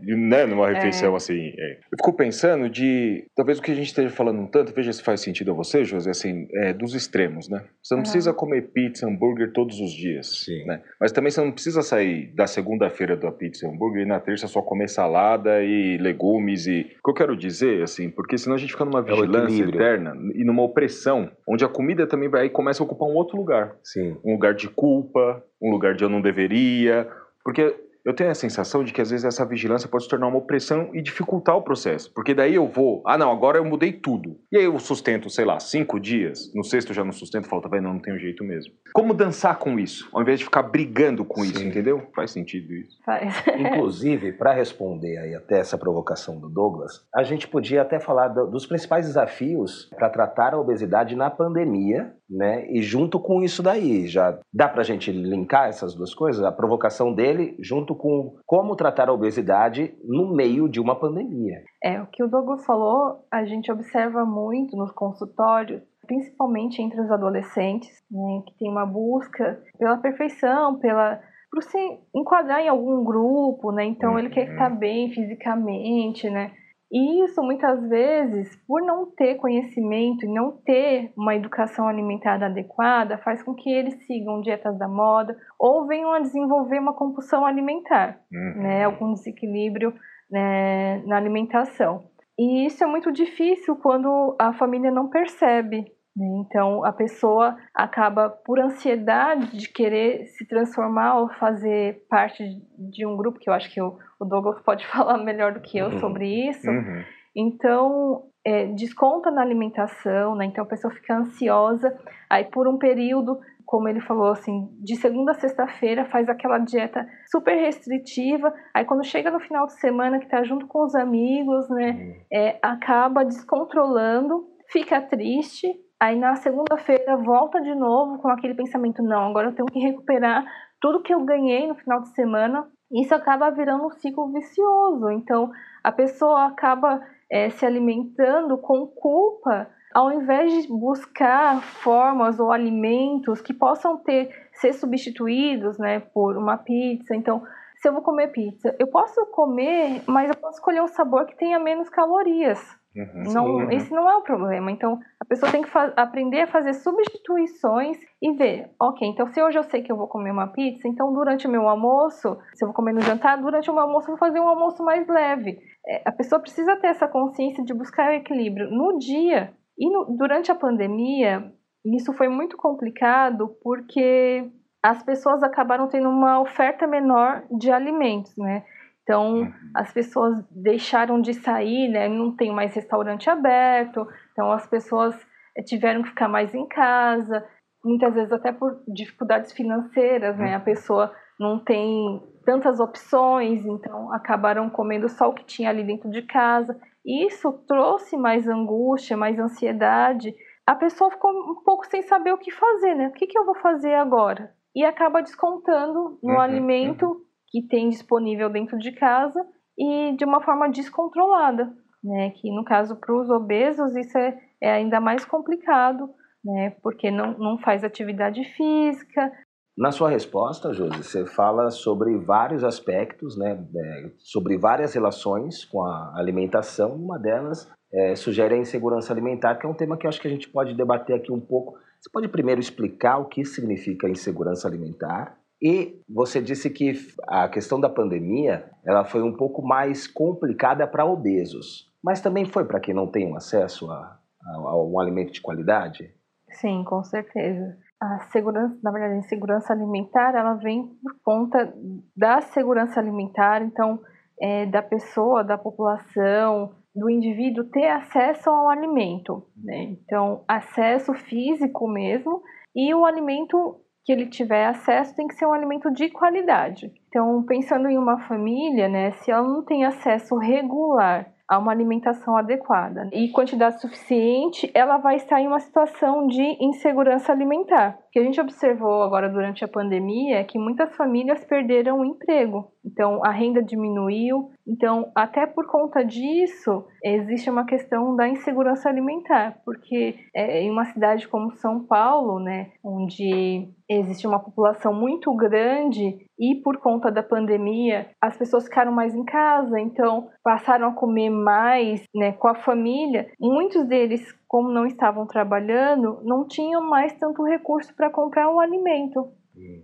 de- 0.00 0.16
né, 0.16 0.46
numa 0.46 0.68
refeição 0.70 1.14
assim. 1.14 1.52
é. 1.58 1.72
Eu 1.92 1.98
fico 1.98 2.12
pensando 2.14 2.68
de, 2.70 3.24
talvez 3.36 3.58
o 3.58 3.62
que 3.62 3.70
a 3.70 3.74
gente 3.74 3.86
esteja 3.88 4.10
falando 4.10 4.40
um 4.40 4.46
tanto, 4.46 4.72
veja 4.74 4.92
se 4.92 5.02
faz 5.02 5.20
sentido 5.20 5.50
a 5.50 5.54
você, 5.54 5.84
José, 5.84 6.10
assim, 6.10 6.48
é, 6.54 6.72
dos 6.72 6.94
extremos, 6.94 7.48
né? 7.48 7.64
Você 7.82 7.94
não 7.94 8.02
precisa 8.02 8.32
comer 8.32 8.70
pizza, 8.72 9.06
hambúrguer 9.06 9.52
todos 9.52 9.80
os 9.80 9.92
dias, 9.92 10.44
Sim. 10.44 10.64
né? 10.64 10.80
Mas 11.00 11.12
também 11.12 11.30
você 11.30 11.40
não 11.42 11.52
precisa 11.52 11.82
sair 11.82 12.32
da 12.34 12.46
segunda-feira 12.46 13.16
da 13.16 13.30
pizza 13.30 13.66
e 13.66 13.68
hambúrguer 13.68 14.02
e 14.02 14.06
na 14.06 14.18
terça 14.20 14.46
só 14.46 14.62
comer 14.62 14.88
salada 14.88 15.62
e 15.62 15.98
legumes 15.98 16.66
e... 16.66 16.80
O 17.00 17.04
que 17.04 17.10
eu 17.10 17.14
quero 17.14 17.36
dizer, 17.36 17.82
assim, 17.82 18.10
porque 18.10 18.36
senão 18.38 18.56
a 18.56 18.58
gente 18.58 18.72
fica 18.72 18.84
numa 18.84 19.00
É 19.00 19.02
vigilância 19.02 19.64
eterna 19.64 20.14
e 20.38 20.44
numa 20.44 20.62
opressão, 20.62 21.30
onde 21.46 21.64
a 21.64 21.68
comida 21.68 22.06
também 22.06 22.28
vai 22.28 22.48
começa 22.48 22.80
a 22.80 22.86
ocupar 22.86 23.08
um 23.08 23.14
outro 23.16 23.36
lugar 23.36 23.76
Sim. 23.82 24.16
um 24.24 24.34
lugar 24.34 24.54
de 24.54 24.68
culpa, 24.68 25.42
um 25.60 25.70
lugar 25.70 25.94
de 25.94 26.04
eu 26.04 26.08
não 26.08 26.22
deveria, 26.22 27.08
porque 27.44 27.74
eu 28.08 28.14
tenho 28.14 28.30
a 28.30 28.34
sensação 28.34 28.82
de 28.82 28.90
que 28.90 29.02
às 29.02 29.10
vezes 29.10 29.26
essa 29.26 29.44
vigilância 29.44 29.86
pode 29.86 30.04
se 30.04 30.08
tornar 30.10 30.28
uma 30.28 30.38
opressão 30.38 30.88
e 30.94 31.02
dificultar 31.02 31.54
o 31.56 31.62
processo, 31.62 32.10
porque 32.14 32.32
daí 32.32 32.54
eu 32.54 32.66
vou, 32.66 33.02
ah 33.06 33.18
não, 33.18 33.30
agora 33.30 33.58
eu 33.58 33.64
mudei 33.66 33.92
tudo, 33.92 34.38
e 34.50 34.56
aí 34.56 34.64
eu 34.64 34.78
sustento, 34.78 35.28
sei 35.28 35.44
lá, 35.44 35.60
cinco 35.60 36.00
dias, 36.00 36.50
no 36.54 36.64
sexto 36.64 36.88
eu 36.90 36.94
já 36.94 37.04
não 37.04 37.12
sustento, 37.12 37.46
falta, 37.46 37.68
vai, 37.68 37.82
não, 37.82 37.92
não 37.92 38.00
tenho 38.00 38.18
jeito 38.18 38.42
mesmo. 38.42 38.72
Como 38.94 39.12
dançar 39.12 39.58
com 39.58 39.78
isso, 39.78 40.08
ao 40.12 40.22
invés 40.22 40.38
de 40.38 40.46
ficar 40.46 40.62
brigando 40.62 41.22
com 41.22 41.44
isso, 41.44 41.58
Sim. 41.58 41.68
entendeu? 41.68 42.08
Faz 42.16 42.30
sentido 42.30 42.72
isso. 42.72 42.96
Faz. 43.04 43.44
Inclusive, 43.58 44.32
para 44.32 44.52
responder 44.54 45.18
aí 45.18 45.34
até 45.34 45.58
essa 45.58 45.76
provocação 45.76 46.40
do 46.40 46.48
Douglas, 46.48 47.06
a 47.14 47.22
gente 47.22 47.46
podia 47.46 47.82
até 47.82 48.00
falar 48.00 48.28
do- 48.28 48.46
dos 48.46 48.64
principais 48.64 49.06
desafios 49.06 49.90
para 49.96 50.08
tratar 50.08 50.54
a 50.54 50.58
obesidade 50.60 51.14
na 51.14 51.28
pandemia, 51.30 52.14
né? 52.30 52.66
E 52.70 52.80
junto 52.82 53.18
com 53.18 53.42
isso 53.42 53.62
daí, 53.62 54.06
já 54.06 54.38
dá 54.52 54.68
para 54.68 54.80
a 54.80 54.84
gente 54.84 55.10
linkar 55.10 55.68
essas 55.68 55.94
duas 55.94 56.14
coisas? 56.14 56.42
A 56.44 56.52
provocação 56.52 57.12
dele 57.12 57.56
junto 57.60 57.94
com 57.98 58.36
como 58.46 58.76
tratar 58.76 59.08
a 59.08 59.12
obesidade 59.12 59.94
no 60.04 60.34
meio 60.34 60.68
de 60.68 60.80
uma 60.80 60.98
pandemia. 60.98 61.62
É, 61.82 62.00
o 62.00 62.06
que 62.06 62.22
o 62.22 62.28
Douglas 62.28 62.64
falou, 62.64 63.26
a 63.30 63.44
gente 63.44 63.70
observa 63.70 64.24
muito 64.24 64.76
nos 64.76 64.92
consultórios, 64.92 65.82
principalmente 66.06 66.80
entre 66.80 67.00
os 67.00 67.10
adolescentes, 67.10 67.90
né, 68.10 68.42
que 68.46 68.56
tem 68.58 68.70
uma 68.70 68.86
busca 68.86 69.60
pela 69.78 69.98
perfeição, 69.98 70.78
pela 70.78 71.20
por 71.50 71.62
se 71.62 71.78
enquadrar 72.14 72.60
em 72.60 72.68
algum 72.68 73.02
grupo, 73.02 73.72
né? 73.72 73.84
Então 73.84 74.18
ele 74.18 74.28
quer 74.28 74.50
estar 74.50 74.68
bem 74.68 75.10
fisicamente, 75.10 76.28
né? 76.28 76.52
E 76.90 77.22
isso 77.24 77.42
muitas 77.42 77.86
vezes, 77.88 78.56
por 78.66 78.80
não 78.82 79.06
ter 79.06 79.34
conhecimento 79.36 80.24
e 80.24 80.32
não 80.32 80.52
ter 80.52 81.12
uma 81.16 81.34
educação 81.34 81.86
alimentar 81.86 82.42
adequada, 82.42 83.18
faz 83.18 83.42
com 83.42 83.54
que 83.54 83.70
eles 83.70 83.94
sigam 84.06 84.40
dietas 84.40 84.78
da 84.78 84.88
moda 84.88 85.36
ou 85.58 85.86
venham 85.86 86.12
a 86.12 86.20
desenvolver 86.20 86.78
uma 86.78 86.94
compulsão 86.94 87.44
alimentar 87.44 88.18
Uhum. 88.32 88.62
né, 88.62 88.84
algum 88.84 89.12
desequilíbrio 89.12 89.92
né, 90.30 91.02
na 91.06 91.16
alimentação. 91.16 92.04
E 92.38 92.64
isso 92.66 92.82
é 92.84 92.86
muito 92.86 93.10
difícil 93.12 93.76
quando 93.76 94.36
a 94.38 94.52
família 94.52 94.90
não 94.90 95.08
percebe. 95.08 95.92
Né? 96.18 96.26
Então, 96.44 96.84
a 96.84 96.92
pessoa 96.92 97.56
acaba, 97.74 98.28
por 98.28 98.58
ansiedade 98.58 99.56
de 99.56 99.68
querer 99.68 100.26
se 100.26 100.46
transformar 100.46 101.20
ou 101.20 101.28
fazer 101.34 102.04
parte 102.10 102.42
de 102.76 103.06
um 103.06 103.16
grupo, 103.16 103.38
que 103.38 103.48
eu 103.48 103.54
acho 103.54 103.72
que 103.72 103.80
o, 103.80 103.96
o 104.18 104.24
Douglas 104.24 104.60
pode 104.62 104.84
falar 104.90 105.18
melhor 105.18 105.52
do 105.54 105.60
que 105.60 105.78
eu 105.78 105.86
Uhum. 105.86 105.98
sobre 106.00 106.48
isso. 106.48 106.68
Uhum. 106.68 107.04
Então, 107.36 108.22
é, 108.44 108.66
desconta 108.66 109.30
na 109.30 109.42
alimentação, 109.42 110.34
né? 110.34 110.46
Então 110.46 110.64
a 110.64 110.68
pessoa 110.68 110.92
fica 110.92 111.16
ansiosa, 111.16 111.96
aí 112.28 112.44
por 112.44 112.66
um 112.66 112.78
período, 112.78 113.38
como 113.64 113.88
ele 113.88 114.00
falou 114.00 114.32
assim, 114.32 114.68
de 114.82 114.96
segunda 114.96 115.32
a 115.32 115.34
sexta-feira 115.34 116.06
faz 116.06 116.28
aquela 116.28 116.58
dieta 116.58 117.06
super 117.30 117.54
restritiva, 117.54 118.52
aí 118.74 118.84
quando 118.84 119.04
chega 119.04 119.30
no 119.30 119.38
final 119.40 119.66
de 119.66 119.78
semana 119.78 120.18
que 120.18 120.26
tá 120.26 120.42
junto 120.42 120.66
com 120.66 120.82
os 120.82 120.94
amigos, 120.94 121.68
né? 121.68 122.16
é, 122.32 122.58
acaba 122.62 123.24
descontrolando, 123.24 124.46
fica 124.70 125.00
triste, 125.00 125.68
aí 126.00 126.18
na 126.18 126.36
segunda-feira 126.36 127.16
volta 127.16 127.60
de 127.60 127.74
novo 127.74 128.18
com 128.18 128.28
aquele 128.28 128.54
pensamento, 128.54 129.02
não, 129.02 129.30
agora 129.30 129.48
eu 129.48 129.54
tenho 129.54 129.66
que 129.66 129.78
recuperar 129.78 130.44
tudo 130.80 131.02
que 131.02 131.12
eu 131.12 131.24
ganhei 131.24 131.66
no 131.66 131.74
final 131.74 132.00
de 132.00 132.08
semana. 132.10 132.68
Isso 132.90 133.14
acaba 133.14 133.50
virando 133.50 133.86
um 133.86 133.90
ciclo 133.90 134.32
vicioso. 134.32 135.10
Então 135.10 135.50
a 135.82 135.92
pessoa 135.92 136.46
acaba 136.46 137.00
é, 137.30 137.50
se 137.50 137.66
alimentando 137.66 138.56
com 138.58 138.86
culpa, 138.86 139.68
ao 139.94 140.12
invés 140.12 140.52
de 140.52 140.68
buscar 140.68 141.60
formas 141.62 142.38
ou 142.38 142.52
alimentos 142.52 143.40
que 143.40 143.52
possam 143.52 143.96
ter 143.98 144.30
ser 144.52 144.72
substituídos, 144.72 145.78
né, 145.78 146.00
por 146.00 146.36
uma 146.36 146.56
pizza. 146.56 147.14
Então, 147.14 147.42
se 147.76 147.88
eu 147.88 147.92
vou 147.92 148.02
comer 148.02 148.28
pizza, 148.28 148.74
eu 148.78 148.88
posso 148.88 149.24
comer, 149.26 150.02
mas 150.06 150.28
eu 150.28 150.36
posso 150.36 150.58
escolher 150.58 150.82
um 150.82 150.88
sabor 150.88 151.26
que 151.26 151.36
tenha 151.36 151.58
menos 151.58 151.88
calorias. 151.88 152.58
Uhum. 152.98 153.32
Não, 153.32 153.46
Uhum. 153.46 153.70
esse 153.70 153.92
não 153.94 154.10
é 154.10 154.16
o 154.16 154.22
problema. 154.22 154.70
Então, 154.72 154.98
a 155.20 155.24
pessoa 155.24 155.52
tem 155.52 155.62
que 155.62 155.70
aprender 155.96 156.40
a 156.42 156.46
fazer 156.48 156.74
substituições 156.74 157.96
e 158.22 158.32
ver, 158.32 158.70
ok, 158.80 159.06
então 159.08 159.26
se 159.28 159.40
hoje 159.42 159.58
eu 159.58 159.62
sei 159.64 159.82
que 159.82 159.92
eu 159.92 159.96
vou 159.96 160.08
comer 160.08 160.30
uma 160.32 160.48
pizza, 160.48 160.88
então 160.88 161.12
durante 161.12 161.46
o 161.46 161.50
meu 161.50 161.68
almoço, 161.68 162.36
se 162.54 162.64
eu 162.64 162.68
vou 162.68 162.74
comer 162.74 162.92
no 162.92 163.00
jantar, 163.00 163.40
durante 163.40 163.70
o 163.70 163.74
meu 163.74 163.82
almoço 163.84 164.06
eu 164.10 164.16
vou 164.16 164.18
fazer 164.18 164.40
um 164.40 164.48
almoço 164.48 164.82
mais 164.84 165.06
leve. 165.06 165.58
É, 165.86 166.02
a 166.08 166.12
pessoa 166.12 166.40
precisa 166.40 166.76
ter 166.76 166.88
essa 166.88 167.06
consciência 167.06 167.64
de 167.64 167.72
buscar 167.74 168.10
o 168.10 168.14
equilíbrio 168.14 168.70
no 168.70 168.98
dia. 168.98 169.52
E 169.78 169.88
no- 169.90 170.16
durante 170.16 170.50
a 170.50 170.54
pandemia, 170.56 171.52
isso 171.86 172.12
foi 172.14 172.28
muito 172.28 172.56
complicado 172.56 173.48
porque 173.62 174.50
as 174.82 175.02
pessoas 175.02 175.42
acabaram 175.42 175.88
tendo 175.88 176.08
uma 176.08 176.40
oferta 176.40 176.86
menor 176.86 177.44
de 177.56 177.70
alimentos, 177.70 178.36
né? 178.36 178.64
Então, 179.08 179.50
as 179.74 179.90
pessoas 179.90 180.44
deixaram 180.50 181.18
de 181.18 181.32
sair, 181.32 181.88
né? 181.88 182.10
Não 182.10 182.36
tem 182.36 182.52
mais 182.52 182.74
restaurante 182.74 183.30
aberto, 183.30 184.06
então 184.32 184.52
as 184.52 184.66
pessoas 184.66 185.18
eh, 185.56 185.62
tiveram 185.62 186.02
que 186.02 186.10
ficar 186.10 186.28
mais 186.28 186.54
em 186.54 186.68
casa, 186.68 187.42
muitas 187.82 188.12
vezes 188.14 188.30
até 188.30 188.52
por 188.52 188.82
dificuldades 188.86 189.50
financeiras, 189.52 190.36
né? 190.36 190.54
A 190.54 190.60
pessoa 190.60 191.10
não 191.40 191.58
tem 191.58 192.22
tantas 192.44 192.80
opções, 192.80 193.64
então 193.64 194.12
acabaram 194.12 194.68
comendo 194.68 195.08
só 195.08 195.30
o 195.30 195.34
que 195.34 195.44
tinha 195.46 195.70
ali 195.70 195.84
dentro 195.84 196.10
de 196.10 196.20
casa. 196.20 196.78
Isso 197.02 197.50
trouxe 197.66 198.14
mais 198.14 198.46
angústia, 198.46 199.16
mais 199.16 199.38
ansiedade. 199.38 200.34
A 200.66 200.74
pessoa 200.74 201.10
ficou 201.10 201.30
um 201.30 201.62
pouco 201.64 201.86
sem 201.86 202.02
saber 202.02 202.32
o 202.34 202.38
que 202.38 202.50
fazer, 202.50 202.94
né? 202.94 203.08
O 203.08 203.12
que, 203.12 203.26
que 203.26 203.38
eu 203.38 203.46
vou 203.46 203.54
fazer 203.54 203.94
agora? 203.94 204.52
E 204.76 204.84
acaba 204.84 205.22
descontando 205.22 206.18
no 206.22 206.34
Uhum, 206.34 206.38
alimento 206.38 207.24
que 207.50 207.62
tem 207.66 207.88
disponível 207.88 208.50
dentro 208.50 208.78
de 208.78 208.92
casa 208.92 209.44
e 209.78 210.14
de 210.16 210.24
uma 210.24 210.40
forma 210.40 210.68
descontrolada, 210.68 211.72
né? 212.02 212.30
Que 212.30 212.50
no 212.50 212.64
caso 212.64 212.96
para 212.96 213.14
os 213.14 213.30
obesos 213.30 213.94
isso 213.96 214.16
é, 214.18 214.38
é 214.60 214.70
ainda 214.70 215.00
mais 215.00 215.24
complicado, 215.24 216.10
né? 216.44 216.76
Porque 216.82 217.10
não, 217.10 217.36
não 217.38 217.58
faz 217.58 217.84
atividade 217.84 218.44
física. 218.44 219.32
Na 219.76 219.92
sua 219.92 220.10
resposta, 220.10 220.72
Josi, 220.72 221.04
você 221.04 221.24
fala 221.24 221.70
sobre 221.70 222.16
vários 222.18 222.64
aspectos, 222.64 223.38
né, 223.38 223.64
é, 223.76 224.10
sobre 224.18 224.58
várias 224.58 224.92
relações 224.92 225.64
com 225.64 225.84
a 225.84 226.14
alimentação. 226.16 226.96
Uma 226.96 227.16
delas 227.16 227.70
é, 227.92 228.16
sugere 228.16 228.56
a 228.56 228.58
insegurança 228.58 229.12
alimentar, 229.12 229.54
que 229.54 229.64
é 229.64 229.68
um 229.68 229.74
tema 229.74 229.96
que 229.96 230.04
eu 230.04 230.08
acho 230.08 230.20
que 230.20 230.26
a 230.26 230.30
gente 230.30 230.48
pode 230.48 230.74
debater 230.74 231.14
aqui 231.14 231.32
um 231.32 231.38
pouco. 231.38 231.78
Você 232.00 232.10
pode 232.12 232.26
primeiro 232.26 232.60
explicar 232.60 233.18
o 233.18 233.26
que 233.26 233.44
significa 233.44 234.08
insegurança 234.08 234.66
alimentar? 234.66 235.38
E 235.60 236.00
você 236.08 236.40
disse 236.40 236.70
que 236.70 236.92
a 237.26 237.48
questão 237.48 237.80
da 237.80 237.88
pandemia 237.88 238.70
ela 238.86 239.04
foi 239.04 239.22
um 239.22 239.36
pouco 239.36 239.60
mais 239.62 240.06
complicada 240.06 240.86
para 240.86 241.04
obesos. 241.04 241.88
mas 242.02 242.20
também 242.20 242.44
foi 242.44 242.64
para 242.64 242.78
quem 242.78 242.94
não 242.94 243.08
tem 243.08 243.34
acesso 243.36 243.90
a, 243.90 244.18
a, 244.46 244.52
a 244.54 244.82
um 244.82 245.00
alimento 245.00 245.32
de 245.32 245.40
qualidade? 245.40 246.14
Sim, 246.50 246.84
com 246.84 247.02
certeza. 247.02 247.76
A 248.00 248.20
segurança, 248.30 248.78
na 248.82 248.92
verdade, 248.92 249.14
a 249.14 249.18
insegurança 249.18 249.72
alimentar, 249.72 250.34
ela 250.34 250.54
vem 250.54 250.86
por 251.02 251.16
conta 251.24 251.74
da 252.16 252.40
segurança 252.40 253.00
alimentar, 253.00 253.60
então, 253.60 254.00
é, 254.40 254.64
da 254.66 254.80
pessoa, 254.80 255.42
da 255.42 255.58
população, 255.58 256.72
do 256.94 257.10
indivíduo 257.10 257.64
ter 257.64 257.88
acesso 257.88 258.48
ao 258.48 258.68
alimento. 258.68 259.44
Né? 259.56 259.96
Então, 260.04 260.44
acesso 260.46 261.12
físico 261.12 261.88
mesmo, 261.88 262.40
e 262.74 262.94
o 262.94 263.04
alimento 263.04 263.80
que 264.08 264.12
ele 264.12 264.24
tiver 264.24 264.64
acesso 264.64 265.14
tem 265.14 265.28
que 265.28 265.34
ser 265.34 265.44
um 265.44 265.52
alimento 265.52 265.90
de 265.90 266.08
qualidade. 266.08 266.90
Então, 267.08 267.42
pensando 267.42 267.88
em 267.90 267.98
uma 267.98 268.18
família, 268.20 268.88
né, 268.88 269.10
se 269.10 269.30
ela 269.30 269.46
não 269.46 269.62
tem 269.62 269.84
acesso 269.84 270.34
regular 270.38 271.30
a 271.46 271.58
uma 271.58 271.72
alimentação 271.72 272.34
adequada 272.34 273.10
e 273.12 273.28
quantidade 273.28 273.80
suficiente, 273.80 274.70
ela 274.74 274.96
vai 274.96 275.16
estar 275.16 275.40
em 275.40 275.46
uma 275.46 275.60
situação 275.60 276.26
de 276.26 276.42
insegurança 276.58 277.32
alimentar. 277.32 277.98
O 278.08 278.10
que 278.10 278.18
a 278.18 278.22
gente 278.22 278.40
observou 278.40 279.02
agora 279.02 279.28
durante 279.28 279.62
a 279.62 279.68
pandemia 279.68 280.38
é 280.38 280.44
que 280.44 280.58
muitas 280.58 280.94
famílias 280.96 281.44
perderam 281.44 282.00
o 282.00 282.04
emprego, 282.04 282.70
então 282.84 283.22
a 283.22 283.30
renda 283.30 283.62
diminuiu. 283.62 284.50
Então, 284.68 285.10
até 285.14 285.46
por 285.46 285.66
conta 285.66 286.04
disso, 286.04 286.84
existe 287.02 287.48
uma 287.48 287.64
questão 287.64 288.14
da 288.14 288.28
insegurança 288.28 288.88
alimentar, 288.88 289.58
porque 289.64 290.16
é, 290.34 290.60
em 290.60 290.70
uma 290.70 290.84
cidade 290.84 291.26
como 291.26 291.56
São 291.56 291.84
Paulo, 291.86 292.38
né, 292.38 292.72
onde 292.84 293.66
existe 293.88 294.26
uma 294.26 294.38
população 294.38 294.92
muito 294.92 295.34
grande 295.34 296.18
e 296.38 296.56
por 296.56 296.76
conta 296.76 297.10
da 297.10 297.22
pandemia 297.22 298.10
as 298.20 298.36
pessoas 298.36 298.64
ficaram 298.64 298.92
mais 298.92 299.14
em 299.14 299.24
casa, 299.24 299.80
então 299.80 300.28
passaram 300.44 300.88
a 300.88 300.94
comer 300.94 301.30
mais 301.30 302.02
né, 302.14 302.32
com 302.32 302.48
a 302.48 302.54
família. 302.54 303.30
Muitos 303.40 303.86
deles, 303.86 304.20
como 304.46 304.70
não 304.70 304.84
estavam 304.84 305.26
trabalhando, 305.26 306.20
não 306.22 306.46
tinham 306.46 306.82
mais 306.82 307.14
tanto 307.14 307.42
recurso 307.42 307.94
para 307.96 308.10
comprar 308.10 308.52
um 308.52 308.60
alimento. 308.60 309.32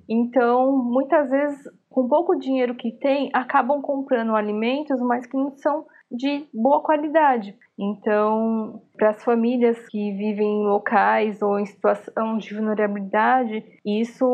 Então, 0.08 0.76
muitas 0.76 1.30
vezes, 1.30 1.58
com 1.88 2.08
pouco 2.08 2.36
dinheiro 2.36 2.74
que 2.74 2.92
tem, 2.92 3.30
acabam 3.32 3.80
comprando 3.80 4.34
alimentos, 4.34 5.00
mas 5.00 5.26
que 5.26 5.36
não 5.36 5.56
são 5.56 5.86
de 6.10 6.46
boa 6.52 6.82
qualidade. 6.82 7.56
Então, 7.78 8.82
para 8.96 9.10
as 9.10 9.24
famílias 9.24 9.76
que 9.88 10.12
vivem 10.12 10.62
em 10.62 10.66
locais 10.66 11.42
ou 11.42 11.58
em 11.58 11.66
situação 11.66 12.38
de 12.38 12.54
vulnerabilidade, 12.54 13.64
isso 13.84 14.24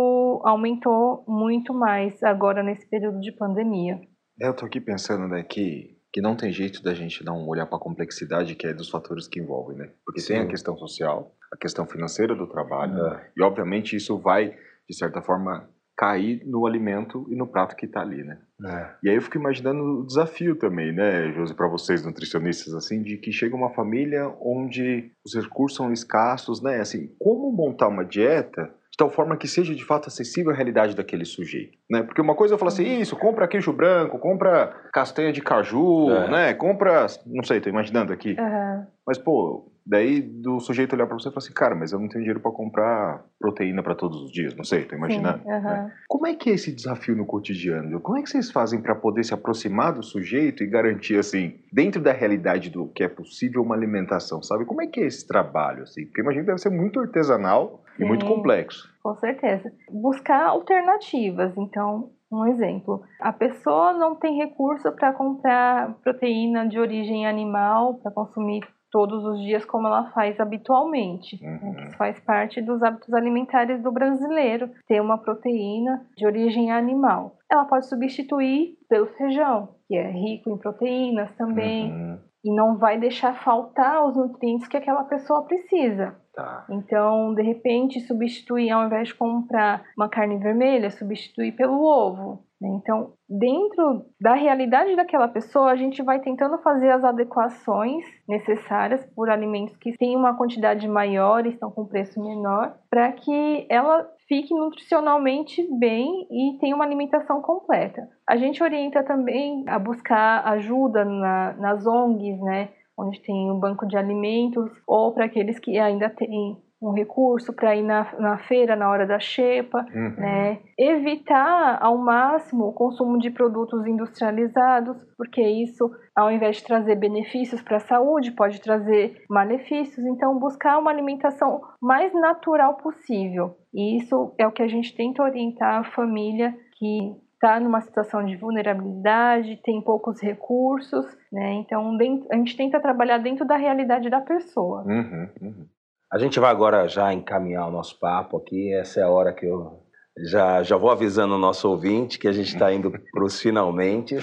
aumentou 0.44 1.24
muito 1.26 1.72
mais 1.72 2.22
agora 2.22 2.62
nesse 2.62 2.86
período 2.88 3.20
de 3.20 3.32
pandemia. 3.32 4.00
É, 4.40 4.46
eu 4.46 4.52
estou 4.52 4.66
aqui 4.66 4.80
pensando 4.80 5.26
né, 5.26 5.42
que, 5.42 5.96
que 6.12 6.20
não 6.20 6.36
tem 6.36 6.52
jeito 6.52 6.82
da 6.82 6.92
gente 6.92 7.24
não 7.24 7.46
olhar 7.48 7.66
para 7.66 7.76
a 7.76 7.80
complexidade 7.80 8.54
que 8.54 8.66
é 8.66 8.74
dos 8.74 8.90
fatores 8.90 9.26
que 9.26 9.40
envolvem, 9.40 9.78
né? 9.78 9.90
Porque 10.04 10.20
Sim. 10.20 10.34
tem 10.34 10.42
a 10.42 10.46
questão 10.46 10.76
social, 10.76 11.34
a 11.52 11.56
questão 11.56 11.86
financeira 11.86 12.34
do 12.34 12.46
trabalho, 12.46 13.06
é. 13.06 13.30
e 13.36 13.42
obviamente 13.42 13.96
isso 13.96 14.18
vai, 14.18 14.54
de 14.90 14.96
certa 14.96 15.22
forma, 15.22 15.68
cair 15.96 16.42
no 16.44 16.66
alimento 16.66 17.26
e 17.30 17.36
no 17.36 17.46
prato 17.46 17.76
que 17.76 17.86
está 17.86 18.00
ali, 18.00 18.24
né? 18.24 18.38
É. 18.64 18.90
E 19.04 19.10
aí 19.10 19.16
eu 19.16 19.22
fico 19.22 19.36
imaginando 19.36 20.00
o 20.00 20.06
desafio 20.06 20.56
também, 20.56 20.92
né, 20.92 21.30
Josi, 21.32 21.54
para 21.54 21.68
vocês 21.68 22.04
nutricionistas, 22.04 22.74
assim, 22.74 23.02
de 23.02 23.16
que 23.18 23.30
chega 23.30 23.54
uma 23.54 23.70
família 23.70 24.34
onde 24.40 25.12
os 25.24 25.34
recursos 25.34 25.76
são 25.76 25.92
escassos, 25.92 26.62
né? 26.62 26.80
Assim, 26.80 27.14
como 27.18 27.52
montar 27.52 27.88
uma 27.88 28.04
dieta 28.04 28.74
de 28.90 28.96
tal 28.96 29.08
forma 29.08 29.36
que 29.36 29.46
seja 29.46 29.74
de 29.74 29.84
fato 29.84 30.08
acessível 30.08 30.50
à 30.50 30.54
realidade 30.54 30.96
daquele 30.96 31.24
sujeito, 31.24 31.78
né? 31.88 32.02
Porque 32.02 32.20
uma 32.20 32.34
coisa 32.34 32.54
eu 32.54 32.58
falo 32.58 32.70
assim, 32.70 32.84
uhum. 32.84 33.00
isso, 33.00 33.16
compra 33.16 33.46
queijo 33.46 33.72
branco, 33.72 34.18
compra 34.18 34.74
castanha 34.92 35.32
de 35.32 35.40
caju, 35.40 36.10
é. 36.10 36.30
né? 36.30 36.54
Compra, 36.54 37.06
não 37.26 37.44
sei, 37.44 37.60
tô 37.60 37.68
imaginando 37.68 38.12
aqui. 38.12 38.36
Uhum. 38.38 38.86
Mas 39.10 39.18
pô, 39.18 39.70
Daí 39.84 40.20
do 40.20 40.60
sujeito 40.60 40.94
olhar 40.94 41.04
para 41.04 41.18
você 41.18 41.28
e 41.28 41.32
falar 41.32 41.38
assim, 41.38 41.52
cara, 41.52 41.74
mas 41.74 41.90
eu 41.90 41.98
não 41.98 42.06
tenho 42.06 42.20
dinheiro 42.20 42.38
para 42.38 42.52
comprar 42.52 43.24
proteína 43.40 43.82
para 43.82 43.96
todos 43.96 44.22
os 44.22 44.30
dias, 44.30 44.54
não 44.54 44.62
sei, 44.62 44.84
tô 44.84 44.94
imaginando. 44.94 45.42
Sim, 45.42 45.48
né? 45.48 45.92
Como 46.06 46.28
é 46.28 46.34
que 46.34 46.48
é 46.48 46.52
esse 46.52 46.70
desafio 46.70 47.16
no 47.16 47.26
cotidiano? 47.26 47.98
Como 48.00 48.16
é 48.16 48.22
que 48.22 48.30
vocês 48.30 48.52
fazem 48.52 48.80
para 48.80 48.94
poder 48.94 49.24
se 49.24 49.34
aproximar 49.34 49.92
do 49.94 50.02
sujeito 50.02 50.62
e 50.62 50.66
garantir 50.68 51.18
assim, 51.18 51.58
dentro 51.72 52.00
da 52.00 52.12
realidade 52.12 52.70
do 52.70 52.86
que 52.86 53.02
é 53.02 53.08
possível 53.08 53.62
uma 53.62 53.74
alimentação, 53.74 54.40
sabe? 54.42 54.64
Como 54.64 54.80
é 54.80 54.86
que 54.86 55.00
é 55.00 55.06
esse 55.06 55.26
trabalho 55.26 55.82
assim? 55.82 56.04
Porque 56.04 56.20
imagino 56.20 56.44
que 56.44 56.50
deve 56.50 56.60
ser 56.60 56.70
muito 56.70 57.00
artesanal 57.00 57.82
Sim, 57.96 58.04
e 58.04 58.06
muito 58.06 58.26
complexo. 58.26 58.88
Com 59.02 59.16
certeza. 59.16 59.72
Buscar 59.90 60.46
alternativas, 60.46 61.52
então 61.56 62.12
um 62.30 62.46
exemplo, 62.46 63.02
a 63.18 63.32
pessoa 63.32 63.92
não 63.92 64.14
tem 64.14 64.36
recurso 64.36 64.92
para 64.92 65.12
comprar 65.12 65.94
proteína 65.94 66.68
de 66.68 66.78
origem 66.78 67.26
animal 67.26 67.94
para 67.94 68.12
consumir 68.12 68.60
todos 68.90 69.24
os 69.24 69.40
dias 69.40 69.64
como 69.64 69.86
ela 69.86 70.10
faz 70.10 70.38
habitualmente. 70.40 71.38
Uhum. 71.42 71.92
Faz 71.96 72.18
parte 72.20 72.60
dos 72.60 72.82
hábitos 72.82 73.12
alimentares 73.14 73.82
do 73.82 73.92
brasileiro, 73.92 74.70
ter 74.86 75.00
uma 75.00 75.18
proteína 75.18 76.06
de 76.16 76.26
origem 76.26 76.70
animal. 76.70 77.36
Ela 77.50 77.64
pode 77.64 77.88
substituir 77.88 78.76
pelo 78.88 79.06
feijão, 79.08 79.68
que 79.86 79.96
é 79.96 80.10
rico 80.10 80.50
em 80.50 80.58
proteínas 80.58 81.34
também, 81.36 81.92
uhum. 81.92 82.18
e 82.44 82.54
não 82.54 82.78
vai 82.78 82.98
deixar 82.98 83.34
faltar 83.34 84.04
os 84.06 84.16
nutrientes 84.16 84.68
que 84.68 84.76
aquela 84.76 85.04
pessoa 85.04 85.44
precisa. 85.44 86.14
Tá. 86.32 86.64
Então, 86.70 87.34
de 87.34 87.42
repente, 87.42 88.00
substituir, 88.00 88.70
ao 88.70 88.86
invés 88.86 89.08
de 89.08 89.14
comprar 89.14 89.84
uma 89.96 90.08
carne 90.08 90.38
vermelha, 90.38 90.90
substituir 90.90 91.52
pelo 91.52 91.82
ovo. 91.82 92.44
Né? 92.60 92.68
Então, 92.80 93.14
dentro 93.28 94.04
da 94.20 94.34
realidade 94.34 94.94
daquela 94.94 95.26
pessoa, 95.26 95.70
a 95.70 95.76
gente 95.76 96.02
vai 96.02 96.20
tentando 96.20 96.58
fazer 96.58 96.90
as 96.90 97.02
adequações 97.02 98.04
necessárias 98.28 99.04
por 99.14 99.30
alimentos 99.30 99.76
que 99.76 99.96
têm 99.96 100.16
uma 100.16 100.36
quantidade 100.36 100.86
maior 100.86 101.46
e 101.46 101.50
estão 101.50 101.70
com 101.70 101.86
preço 101.86 102.22
menor, 102.22 102.76
para 102.90 103.10
que 103.12 103.66
ela 103.70 104.06
fique 104.28 104.54
nutricionalmente 104.54 105.66
bem 105.78 106.26
e 106.30 106.58
tenha 106.58 106.76
uma 106.76 106.84
alimentação 106.84 107.40
completa. 107.40 108.06
A 108.28 108.36
gente 108.36 108.62
orienta 108.62 109.02
também 109.02 109.64
a 109.66 109.78
buscar 109.78 110.46
ajuda 110.46 111.04
na, 111.04 111.54
nas 111.54 111.86
ONGs, 111.86 112.40
né? 112.40 112.68
Onde 112.96 113.20
tem 113.22 113.50
um 113.50 113.58
banco 113.58 113.86
de 113.86 113.96
alimentos, 113.96 114.70
ou 114.86 115.14
para 115.14 115.24
aqueles 115.24 115.58
que 115.58 115.78
ainda 115.78 116.10
têm 116.10 116.58
um 116.82 116.92
recurso 116.92 117.52
para 117.52 117.76
ir 117.76 117.82
na, 117.82 118.10
na 118.18 118.38
feira 118.38 118.74
na 118.74 118.88
hora 118.88 119.06
da 119.06 119.18
xepa, 119.18 119.84
uhum. 119.94 120.14
né? 120.16 120.58
Evitar 120.78 121.78
ao 121.80 121.98
máximo 121.98 122.68
o 122.68 122.72
consumo 122.72 123.18
de 123.18 123.30
produtos 123.30 123.86
industrializados, 123.86 124.96
porque 125.16 125.42
isso, 125.42 125.90
ao 126.16 126.32
invés 126.32 126.56
de 126.56 126.64
trazer 126.64 126.96
benefícios 126.96 127.60
para 127.60 127.76
a 127.76 127.80
saúde, 127.80 128.32
pode 128.32 128.60
trazer 128.60 129.22
malefícios. 129.28 130.04
Então, 130.06 130.38
buscar 130.38 130.78
uma 130.78 130.90
alimentação 130.90 131.60
mais 131.80 132.14
natural 132.14 132.76
possível. 132.78 133.56
E 133.74 133.98
isso 133.98 134.34
é 134.38 134.46
o 134.46 134.52
que 134.52 134.62
a 134.62 134.68
gente 134.68 134.96
tenta 134.96 135.22
orientar 135.22 135.80
a 135.80 135.84
família 135.84 136.54
que 136.78 137.14
está 137.34 137.58
numa 137.58 137.80
situação 137.80 138.24
de 138.24 138.36
vulnerabilidade, 138.36 139.60
tem 139.64 139.80
poucos 139.82 140.20
recursos, 140.22 141.06
né? 141.32 141.54
Então, 141.54 141.96
a 142.30 142.36
gente 142.36 142.56
tenta 142.56 142.80
trabalhar 142.80 143.18
dentro 143.18 143.46
da 143.46 143.56
realidade 143.56 144.10
da 144.10 144.20
pessoa. 144.20 144.82
Uhum, 144.86 145.28
uhum. 145.40 145.66
A 146.12 146.18
gente 146.18 146.40
vai 146.40 146.50
agora 146.50 146.88
já 146.88 147.12
encaminhar 147.12 147.68
o 147.68 147.70
nosso 147.70 147.96
papo 147.98 148.36
aqui. 148.36 148.74
Essa 148.74 148.98
é 148.98 149.02
a 149.04 149.08
hora 149.08 149.32
que 149.32 149.46
eu 149.46 149.80
já, 150.24 150.60
já 150.60 150.76
vou 150.76 150.90
avisando 150.90 151.36
o 151.36 151.38
nosso 151.38 151.68
ouvinte 151.68 152.18
que 152.18 152.26
a 152.26 152.32
gente 152.32 152.48
está 152.48 152.72
indo 152.72 152.90
para 153.12 153.24
os 153.24 153.40
finalmente. 153.40 154.18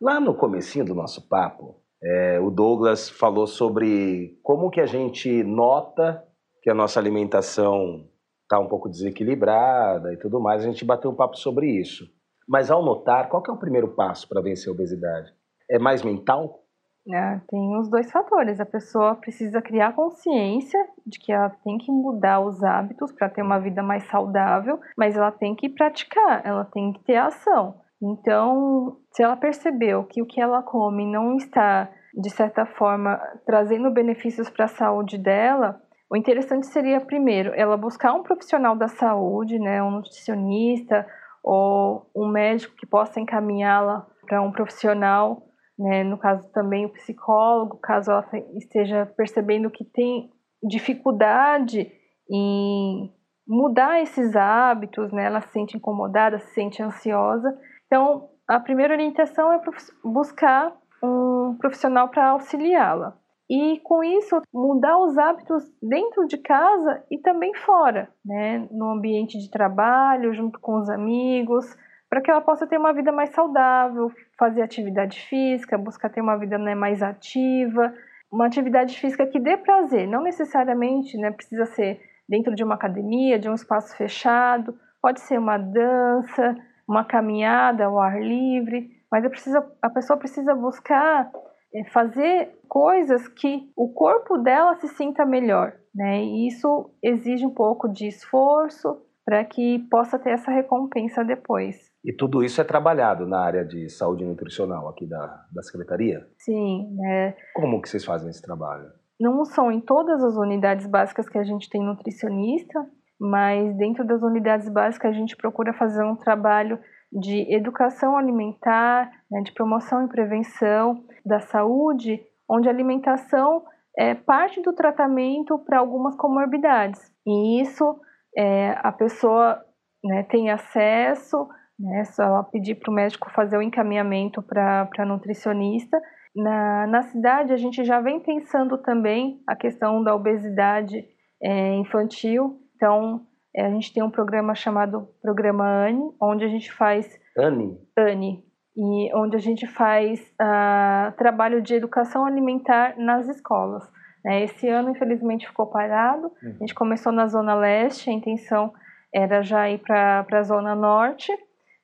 Lá 0.00 0.18
no 0.18 0.34
comecinho 0.34 0.84
do 0.84 0.96
nosso 0.96 1.28
papo, 1.28 1.80
é, 2.02 2.40
o 2.40 2.50
Douglas 2.50 3.08
falou 3.08 3.46
sobre 3.46 4.36
como 4.42 4.68
que 4.68 4.80
a 4.80 4.86
gente 4.86 5.44
nota 5.44 6.24
que 6.60 6.68
a 6.68 6.74
nossa 6.74 6.98
alimentação 6.98 8.08
está 8.42 8.58
um 8.58 8.66
pouco 8.66 8.88
desequilibrada 8.88 10.12
e 10.12 10.16
tudo 10.16 10.40
mais. 10.40 10.64
A 10.64 10.66
gente 10.66 10.84
bateu 10.84 11.12
um 11.12 11.14
papo 11.14 11.36
sobre 11.36 11.68
isso. 11.68 12.04
Mas 12.48 12.68
ao 12.68 12.84
notar, 12.84 13.28
qual 13.28 13.40
que 13.40 13.50
é 13.50 13.54
o 13.54 13.58
primeiro 13.58 13.94
passo 13.94 14.28
para 14.28 14.42
vencer 14.42 14.68
a 14.68 14.72
obesidade? 14.72 15.32
É 15.70 15.78
mais 15.78 16.02
mental? 16.02 16.61
É, 17.08 17.40
tem 17.48 17.76
os 17.78 17.90
dois 17.90 18.10
fatores. 18.12 18.60
A 18.60 18.66
pessoa 18.66 19.16
precisa 19.16 19.60
criar 19.60 19.94
consciência 19.94 20.78
de 21.06 21.18
que 21.18 21.32
ela 21.32 21.50
tem 21.64 21.78
que 21.78 21.90
mudar 21.90 22.40
os 22.40 22.62
hábitos 22.62 23.10
para 23.12 23.28
ter 23.28 23.42
uma 23.42 23.58
vida 23.58 23.82
mais 23.82 24.04
saudável, 24.04 24.78
mas 24.96 25.16
ela 25.16 25.32
tem 25.32 25.54
que 25.54 25.68
praticar, 25.68 26.42
ela 26.44 26.64
tem 26.64 26.92
que 26.92 27.02
ter 27.04 27.16
ação. 27.16 27.80
Então, 28.00 28.98
se 29.12 29.22
ela 29.22 29.36
percebeu 29.36 30.04
que 30.04 30.22
o 30.22 30.26
que 30.26 30.40
ela 30.40 30.62
come 30.62 31.04
não 31.04 31.36
está, 31.36 31.88
de 32.14 32.30
certa 32.30 32.66
forma, 32.66 33.20
trazendo 33.46 33.90
benefícios 33.92 34.50
para 34.50 34.66
a 34.66 34.68
saúde 34.68 35.18
dela, 35.18 35.80
o 36.10 36.16
interessante 36.16 36.66
seria, 36.66 37.00
primeiro, 37.00 37.52
ela 37.54 37.76
buscar 37.76 38.12
um 38.12 38.22
profissional 38.22 38.76
da 38.76 38.88
saúde, 38.88 39.58
né, 39.58 39.82
um 39.82 39.90
nutricionista 39.92 41.06
ou 41.42 42.10
um 42.14 42.28
médico 42.28 42.76
que 42.76 42.86
possa 42.86 43.18
encaminhá-la 43.18 44.06
para 44.26 44.42
um 44.42 44.52
profissional 44.52 45.42
né? 45.82 46.04
No 46.04 46.16
caso 46.16 46.48
também 46.52 46.86
o 46.86 46.92
psicólogo, 46.92 47.76
caso 47.78 48.10
ela 48.10 48.24
esteja 48.54 49.04
percebendo 49.16 49.70
que 49.70 49.84
tem 49.84 50.30
dificuldade 50.62 51.90
em 52.30 53.12
mudar 53.46 54.00
esses 54.00 54.36
hábitos, 54.36 55.12
né? 55.12 55.26
Ela 55.26 55.40
se 55.40 55.52
sente 55.52 55.76
incomodada, 55.76 56.38
se 56.38 56.54
sente 56.54 56.82
ansiosa. 56.82 57.52
Então, 57.86 58.28
a 58.48 58.60
primeira 58.60 58.94
orientação 58.94 59.52
é 59.52 59.60
buscar 60.04 60.72
um 61.02 61.56
profissional 61.58 62.08
para 62.08 62.30
auxiliá-la. 62.30 63.18
E 63.50 63.80
com 63.80 64.02
isso, 64.02 64.40
mudar 64.54 64.98
os 64.98 65.18
hábitos 65.18 65.64
dentro 65.82 66.26
de 66.26 66.38
casa 66.38 67.04
e 67.10 67.18
também 67.18 67.52
fora, 67.54 68.08
né? 68.24 68.66
no 68.70 68.92
ambiente 68.92 69.36
de 69.38 69.50
trabalho, 69.50 70.32
junto 70.32 70.58
com 70.58 70.78
os 70.78 70.88
amigos, 70.88 71.66
para 72.12 72.20
que 72.20 72.30
ela 72.30 72.42
possa 72.42 72.66
ter 72.66 72.76
uma 72.76 72.92
vida 72.92 73.10
mais 73.10 73.30
saudável, 73.30 74.12
fazer 74.38 74.60
atividade 74.60 75.18
física, 75.18 75.78
buscar 75.78 76.10
ter 76.10 76.20
uma 76.20 76.36
vida 76.36 76.58
né, 76.58 76.74
mais 76.74 77.02
ativa, 77.02 77.90
uma 78.30 78.44
atividade 78.44 79.00
física 79.00 79.26
que 79.26 79.40
dê 79.40 79.56
prazer, 79.56 80.06
não 80.06 80.22
necessariamente 80.22 81.16
né, 81.16 81.30
precisa 81.30 81.64
ser 81.64 82.02
dentro 82.28 82.54
de 82.54 82.62
uma 82.62 82.74
academia, 82.74 83.38
de 83.38 83.48
um 83.48 83.54
espaço 83.54 83.96
fechado, 83.96 84.78
pode 85.00 85.20
ser 85.20 85.38
uma 85.38 85.56
dança, 85.56 86.54
uma 86.86 87.02
caminhada 87.02 87.86
ao 87.86 87.98
ar 87.98 88.20
livre, 88.20 88.90
mas 89.10 89.26
precisa, 89.26 89.66
a 89.80 89.88
pessoa 89.88 90.18
precisa 90.18 90.54
buscar 90.54 91.32
é, 91.74 91.82
fazer 91.84 92.60
coisas 92.68 93.26
que 93.26 93.72
o 93.74 93.88
corpo 93.88 94.36
dela 94.36 94.74
se 94.74 94.88
sinta 94.88 95.24
melhor, 95.24 95.72
né? 95.94 96.22
E 96.22 96.46
isso 96.46 96.90
exige 97.02 97.46
um 97.46 97.54
pouco 97.54 97.88
de 97.88 98.06
esforço 98.06 99.00
para 99.24 99.44
que 99.44 99.78
possa 99.90 100.18
ter 100.18 100.30
essa 100.30 100.50
recompensa 100.50 101.24
depois. 101.24 101.76
E 102.04 102.12
tudo 102.12 102.42
isso 102.42 102.60
é 102.60 102.64
trabalhado 102.64 103.26
na 103.26 103.40
área 103.40 103.64
de 103.64 103.88
saúde 103.88 104.24
nutricional 104.24 104.88
aqui 104.88 105.06
da, 105.06 105.46
da 105.52 105.62
Secretaria? 105.62 106.26
Sim. 106.38 106.94
Né? 106.96 107.36
Como 107.54 107.80
que 107.80 107.88
vocês 107.88 108.04
fazem 108.04 108.30
esse 108.30 108.42
trabalho? 108.42 108.86
Não 109.20 109.44
são 109.44 109.70
em 109.70 109.80
todas 109.80 110.22
as 110.24 110.36
unidades 110.36 110.86
básicas 110.86 111.28
que 111.28 111.38
a 111.38 111.44
gente 111.44 111.70
tem 111.70 111.84
nutricionista, 111.84 112.84
mas 113.20 113.76
dentro 113.76 114.04
das 114.04 114.20
unidades 114.22 114.68
básicas 114.68 115.12
a 115.12 115.14
gente 115.14 115.36
procura 115.36 115.72
fazer 115.72 116.02
um 116.02 116.16
trabalho 116.16 116.78
de 117.12 117.54
educação 117.54 118.16
alimentar, 118.16 119.10
né, 119.30 119.42
de 119.42 119.52
promoção 119.52 120.04
e 120.04 120.08
prevenção 120.08 121.04
da 121.24 121.38
saúde, 121.38 122.20
onde 122.48 122.68
a 122.68 122.72
alimentação 122.72 123.62
é 123.96 124.14
parte 124.14 124.60
do 124.62 124.72
tratamento 124.72 125.58
para 125.58 125.78
algumas 125.78 126.16
comorbidades. 126.16 127.00
E 127.26 127.60
isso 127.60 128.00
é, 128.36 128.76
a 128.82 128.92
pessoa 128.92 129.62
né, 130.04 130.22
tem 130.24 130.50
acesso, 130.50 131.48
né, 131.78 132.04
só 132.04 132.42
pedir 132.44 132.76
para 132.76 132.90
o 132.90 132.94
médico 132.94 133.30
fazer 133.32 133.56
o 133.56 133.62
encaminhamento 133.62 134.42
para 134.42 134.88
a 134.98 135.06
nutricionista. 135.06 136.00
Na, 136.34 136.86
na 136.86 137.02
cidade, 137.02 137.52
a 137.52 137.56
gente 137.56 137.84
já 137.84 138.00
vem 138.00 138.20
pensando 138.20 138.78
também 138.78 139.42
a 139.46 139.54
questão 139.54 140.02
da 140.02 140.14
obesidade 140.14 141.04
é, 141.42 141.74
infantil. 141.74 142.58
Então, 142.76 143.26
é, 143.54 143.66
a 143.66 143.70
gente 143.70 143.92
tem 143.92 144.02
um 144.02 144.10
programa 144.10 144.54
chamado 144.54 145.08
Programa 145.20 145.64
ANI, 145.64 146.02
onde 146.20 146.44
a 146.44 146.48
gente 146.48 146.72
faz. 146.72 147.06
ANI? 147.36 147.76
ANI. 147.98 148.44
E 148.74 149.14
onde 149.14 149.36
a 149.36 149.40
gente 149.40 149.66
faz 149.66 150.20
uh, 150.40 151.14
trabalho 151.18 151.60
de 151.60 151.74
educação 151.74 152.24
alimentar 152.24 152.96
nas 152.96 153.28
escolas. 153.28 153.84
Né? 154.24 154.44
Esse 154.44 154.68
ano, 154.68 154.90
infelizmente, 154.90 155.46
ficou 155.46 155.66
parado. 155.66 156.32
Uhum. 156.42 156.50
A 156.50 156.58
gente 156.58 156.74
começou 156.74 157.12
na 157.12 157.26
Zona 157.26 157.54
Leste, 157.54 158.10
a 158.10 158.12
intenção 158.12 158.72
era 159.14 159.42
já 159.42 159.68
ir 159.68 159.78
para 159.78 160.26
a 160.30 160.42
Zona 160.42 160.74
Norte. 160.74 161.32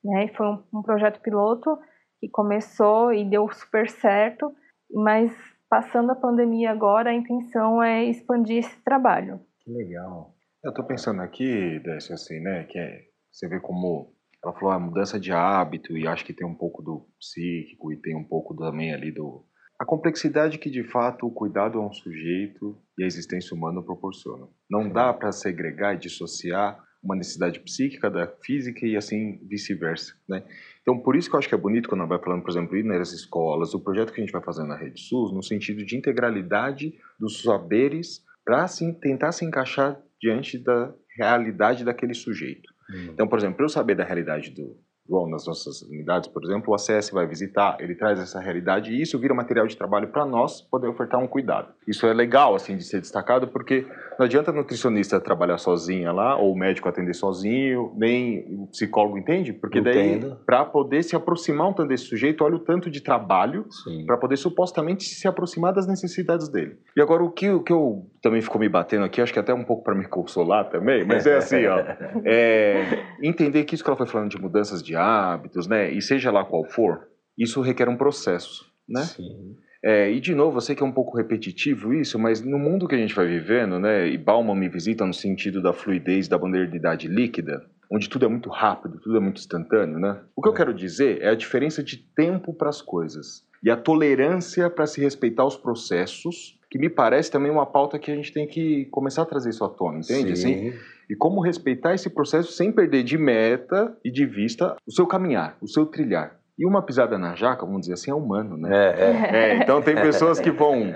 Né? 0.05 0.24
E 0.24 0.29
foi 0.29 0.46
um, 0.46 0.62
um 0.74 0.83
projeto 0.83 1.20
piloto 1.20 1.79
que 2.20 2.29
começou 2.29 3.12
e 3.12 3.29
deu 3.29 3.48
super 3.51 3.88
certo, 3.88 4.53
mas 4.90 5.33
passando 5.68 6.11
a 6.11 6.16
pandemia 6.16 6.70
agora, 6.70 7.11
a 7.11 7.14
intenção 7.14 7.83
é 7.83 8.05
expandir 8.05 8.59
esse 8.59 8.83
trabalho. 8.83 9.40
Que 9.61 9.70
legal. 9.70 10.35
Eu 10.64 10.70
estou 10.70 10.85
pensando 10.85 11.22
aqui, 11.22 11.79
Décio, 11.81 12.14
assim, 12.14 12.40
né, 12.40 12.64
que 12.64 12.79
é, 12.79 13.03
você 13.31 13.48
vê 13.48 13.61
como 13.61 14.12
ela 14.42 14.53
falou 14.55 14.70
a 14.70 14.79
mudança 14.79 15.18
de 15.18 15.33
hábito 15.33 15.96
e 15.96 16.07
acho 16.07 16.24
que 16.24 16.33
tem 16.33 16.46
um 16.46 16.55
pouco 16.55 16.83
do 16.83 17.09
psíquico 17.18 17.92
e 17.92 18.01
tem 18.01 18.16
um 18.16 18.24
pouco 18.24 18.57
também 18.57 18.92
ali 18.92 19.12
do 19.12 19.44
a 19.79 19.85
complexidade 19.85 20.59
que 20.59 20.69
de 20.69 20.83
fato 20.83 21.27
o 21.27 21.31
cuidado 21.31 21.79
a 21.79 21.87
um 21.87 21.93
sujeito 21.93 22.77
e 22.99 23.05
a 23.05 23.07
existência 23.07 23.57
humana 23.57 23.81
proporcionam. 23.83 24.51
Não 24.69 24.88
dá 24.88 25.12
para 25.12 25.31
segregar 25.31 25.95
e 25.95 25.99
dissociar 25.99 26.83
uma 27.03 27.14
necessidade 27.14 27.61
psíquica 27.61 28.11
da 28.11 28.27
física 28.27 28.85
e 28.85 28.97
assim 28.97 29.38
vice-versa, 29.49 30.14
né? 30.29 30.43
Então, 30.83 30.99
por 30.99 31.14
isso 31.14 31.31
que 31.31 31.37
eu 31.37 31.38
acho 31.38 31.49
que 31.49 31.55
é 31.55 31.59
bonito 31.59 31.88
quando 31.88 32.07
vai 32.09 32.19
falando, 32.19 32.43
por 32.43 32.51
exemplo, 32.51 32.77
ir 32.77 32.83
nas 32.83 33.12
escolas, 33.12 33.73
o 33.73 33.81
projeto 33.81 34.12
que 34.12 34.21
a 34.21 34.25
gente 34.25 34.33
vai 34.33 34.43
fazendo 34.43 34.69
na 34.69 34.77
Rede 34.77 35.01
SUS, 35.01 35.33
no 35.33 35.43
sentido 35.43 35.85
de 35.85 35.97
integralidade 35.97 36.95
dos 37.21 37.43
saberes 37.43 38.25
para 38.45 38.64
assim, 38.64 38.93
tentar 38.93 39.31
se 39.31 39.45
encaixar 39.45 40.01
diante 40.21 40.59
da 40.59 40.93
realidade 41.17 41.85
daquele 41.85 42.14
sujeito. 42.14 42.69
Uhum. 42.91 43.12
Então, 43.12 43.29
por 43.29 43.38
exemplo, 43.38 43.57
para 43.57 43.67
eu 43.67 43.71
saber 43.71 43.95
da 43.95 44.05
realidade 44.05 44.51
do, 44.51 44.77
João, 45.09 45.29
nas 45.29 45.47
nossas 45.47 45.83
unidades, 45.83 46.29
por 46.29 46.44
exemplo, 46.44 46.71
o 46.71 46.75
ACS 46.75 47.11
vai 47.11 47.27
visitar, 47.27 47.77
ele 47.81 47.94
traz 47.94 48.21
essa 48.21 48.38
realidade 48.38 48.92
e 48.92 49.01
isso 49.01 49.18
vira 49.18 49.33
material 49.33 49.66
de 49.66 49.77
trabalho 49.77 50.09
para 50.09 50.27
nós 50.27 50.61
poder 50.61 50.87
ofertar 50.88 51.18
um 51.18 51.27
cuidado. 51.27 51.68
Isso 51.87 52.07
é 52.07 52.12
legal, 52.12 52.55
assim, 52.55 52.77
de 52.77 52.85
ser 52.85 53.01
destacado, 53.01 53.49
porque 53.49 53.87
não 54.18 54.27
adianta 54.27 54.51
a 54.51 54.55
nutricionista 54.55 55.18
trabalhar 55.18 55.57
sozinha 55.59 56.12
lá, 56.12 56.37
ou 56.37 56.53
o 56.53 56.59
médico 56.59 56.88
atender 56.88 57.14
sozinho, 57.14 57.92
nem 57.97 58.44
o 58.49 58.66
psicólogo 58.66 59.16
entende, 59.16 59.53
porque 59.53 59.81
daí, 59.81 60.21
para 60.44 60.64
poder 60.64 61.03
se 61.03 61.16
aproximar 61.16 61.68
um 61.68 61.73
tanto 61.73 61.88
desse 61.88 62.05
sujeito, 62.05 62.44
olha 62.44 62.57
o 62.57 62.61
tanto 62.61 62.90
de 62.90 63.01
trabalho 63.01 63.66
para 64.07 64.18
poder 64.18 64.37
supostamente 64.37 65.05
se 65.05 65.27
aproximar 65.27 65.73
das 65.73 65.87
necessidades 65.87 66.49
dele. 66.49 66.77
E 66.97 67.01
agora, 67.01 67.23
o 67.23 67.31
que, 67.31 67.49
o 67.49 67.62
que 67.62 67.73
eu 67.73 68.07
também 68.21 68.42
ficou 68.42 68.61
me 68.61 68.68
batendo 68.68 69.05
aqui, 69.05 69.23
acho 69.23 69.33
que 69.33 69.38
até 69.38 69.55
um 69.55 69.64
pouco 69.64 69.85
para 69.85 69.94
me 69.94 70.07
consolar 70.07 70.68
também, 70.68 71.05
mas 71.05 71.27
é 71.27 71.37
assim, 71.37 71.64
ó, 71.66 71.79
é, 72.27 73.05
entender 73.23 73.64
que 73.64 73.75
isso 73.75 73.85
que 73.85 73.88
ela 73.88 73.97
foi 73.97 74.07
falando 74.07 74.31
de 74.31 74.40
mudanças 74.40 74.83
de 74.83 74.97
hábitos, 74.98 75.66
né? 75.66 75.90
E 75.90 76.02
seja 76.02 76.30
lá 76.30 76.44
qual 76.44 76.64
for, 76.64 77.08
isso 77.37 77.61
requer 77.61 77.88
um 77.88 77.96
processo, 77.96 78.64
né? 78.88 79.02
Sim. 79.02 79.56
É, 79.84 80.11
e 80.11 80.18
de 80.20 80.34
novo, 80.34 80.56
eu 80.56 80.61
sei 80.61 80.74
que 80.74 80.82
é 80.82 80.87
um 80.87 80.92
pouco 80.92 81.16
repetitivo 81.16 81.94
isso, 81.94 82.18
mas 82.18 82.40
no 82.40 82.58
mundo 82.58 82.88
que 82.88 82.96
a 82.96 82.98
gente 82.98 83.14
vai 83.14 83.26
vivendo, 83.26 83.78
né? 83.78 84.08
E 84.08 84.18
Bauman 84.18 84.56
me 84.56 84.68
visita 84.68 85.06
no 85.06 85.14
sentido 85.14 85.62
da 85.62 85.72
fluidez 85.72 86.26
da 86.26 86.37
modernidade 86.37 87.06
líquida, 87.06 87.64
onde 87.90 88.08
tudo 88.08 88.26
é 88.26 88.28
muito 88.28 88.50
rápido, 88.50 88.98
tudo 88.98 89.16
é 89.16 89.20
muito 89.20 89.38
instantâneo, 89.38 90.00
né? 90.00 90.20
O 90.34 90.42
que 90.42 90.48
eu 90.48 90.52
é. 90.52 90.56
quero 90.56 90.74
dizer 90.74 91.22
é 91.22 91.28
a 91.28 91.34
diferença 91.34 91.82
de 91.82 91.96
tempo 91.96 92.52
para 92.52 92.68
as 92.68 92.82
coisas 92.82 93.46
e 93.62 93.70
a 93.70 93.76
tolerância 93.76 94.68
para 94.70 94.87
se 94.87 95.00
respeitar 95.00 95.44
os 95.44 95.56
processos, 95.56 96.58
que 96.70 96.78
me 96.78 96.88
parece 96.88 97.30
também 97.30 97.50
uma 97.50 97.66
pauta 97.66 97.98
que 97.98 98.11
a 98.11 98.14
gente 98.14 98.32
tem 98.32 98.46
que 98.46 98.87
começar 98.87 99.22
a 99.22 99.26
trazer 99.26 99.50
isso 99.50 99.64
à 99.64 99.68
tona, 99.68 99.98
entende? 99.98 100.37
Sim. 100.37 100.68
Assim, 100.68 100.78
e 101.09 101.16
como 101.16 101.40
respeitar 101.40 101.94
esse 101.94 102.11
processo 102.11 102.53
sem 102.53 102.71
perder 102.71 103.03
de 103.03 103.16
meta 103.16 103.97
e 104.05 104.11
de 104.11 104.27
vista 104.27 104.77
o 104.87 104.92
seu 104.92 105.07
caminhar, 105.07 105.57
o 105.61 105.66
seu 105.66 105.87
trilhar. 105.87 106.38
E 106.59 106.66
uma 106.66 106.83
pisada 106.83 107.16
na 107.16 107.35
jaca, 107.35 107.64
vamos 107.64 107.83
dizer 107.83 107.94
assim, 107.94 108.11
é 108.11 108.14
humano, 108.14 108.57
né? 108.57 108.71
É, 108.73 109.01
é. 109.01 109.51
é 109.51 109.57
então 109.62 109.81
tem 109.81 109.94
pessoas 109.94 110.40
que 110.40 110.51
vão, 110.51 110.94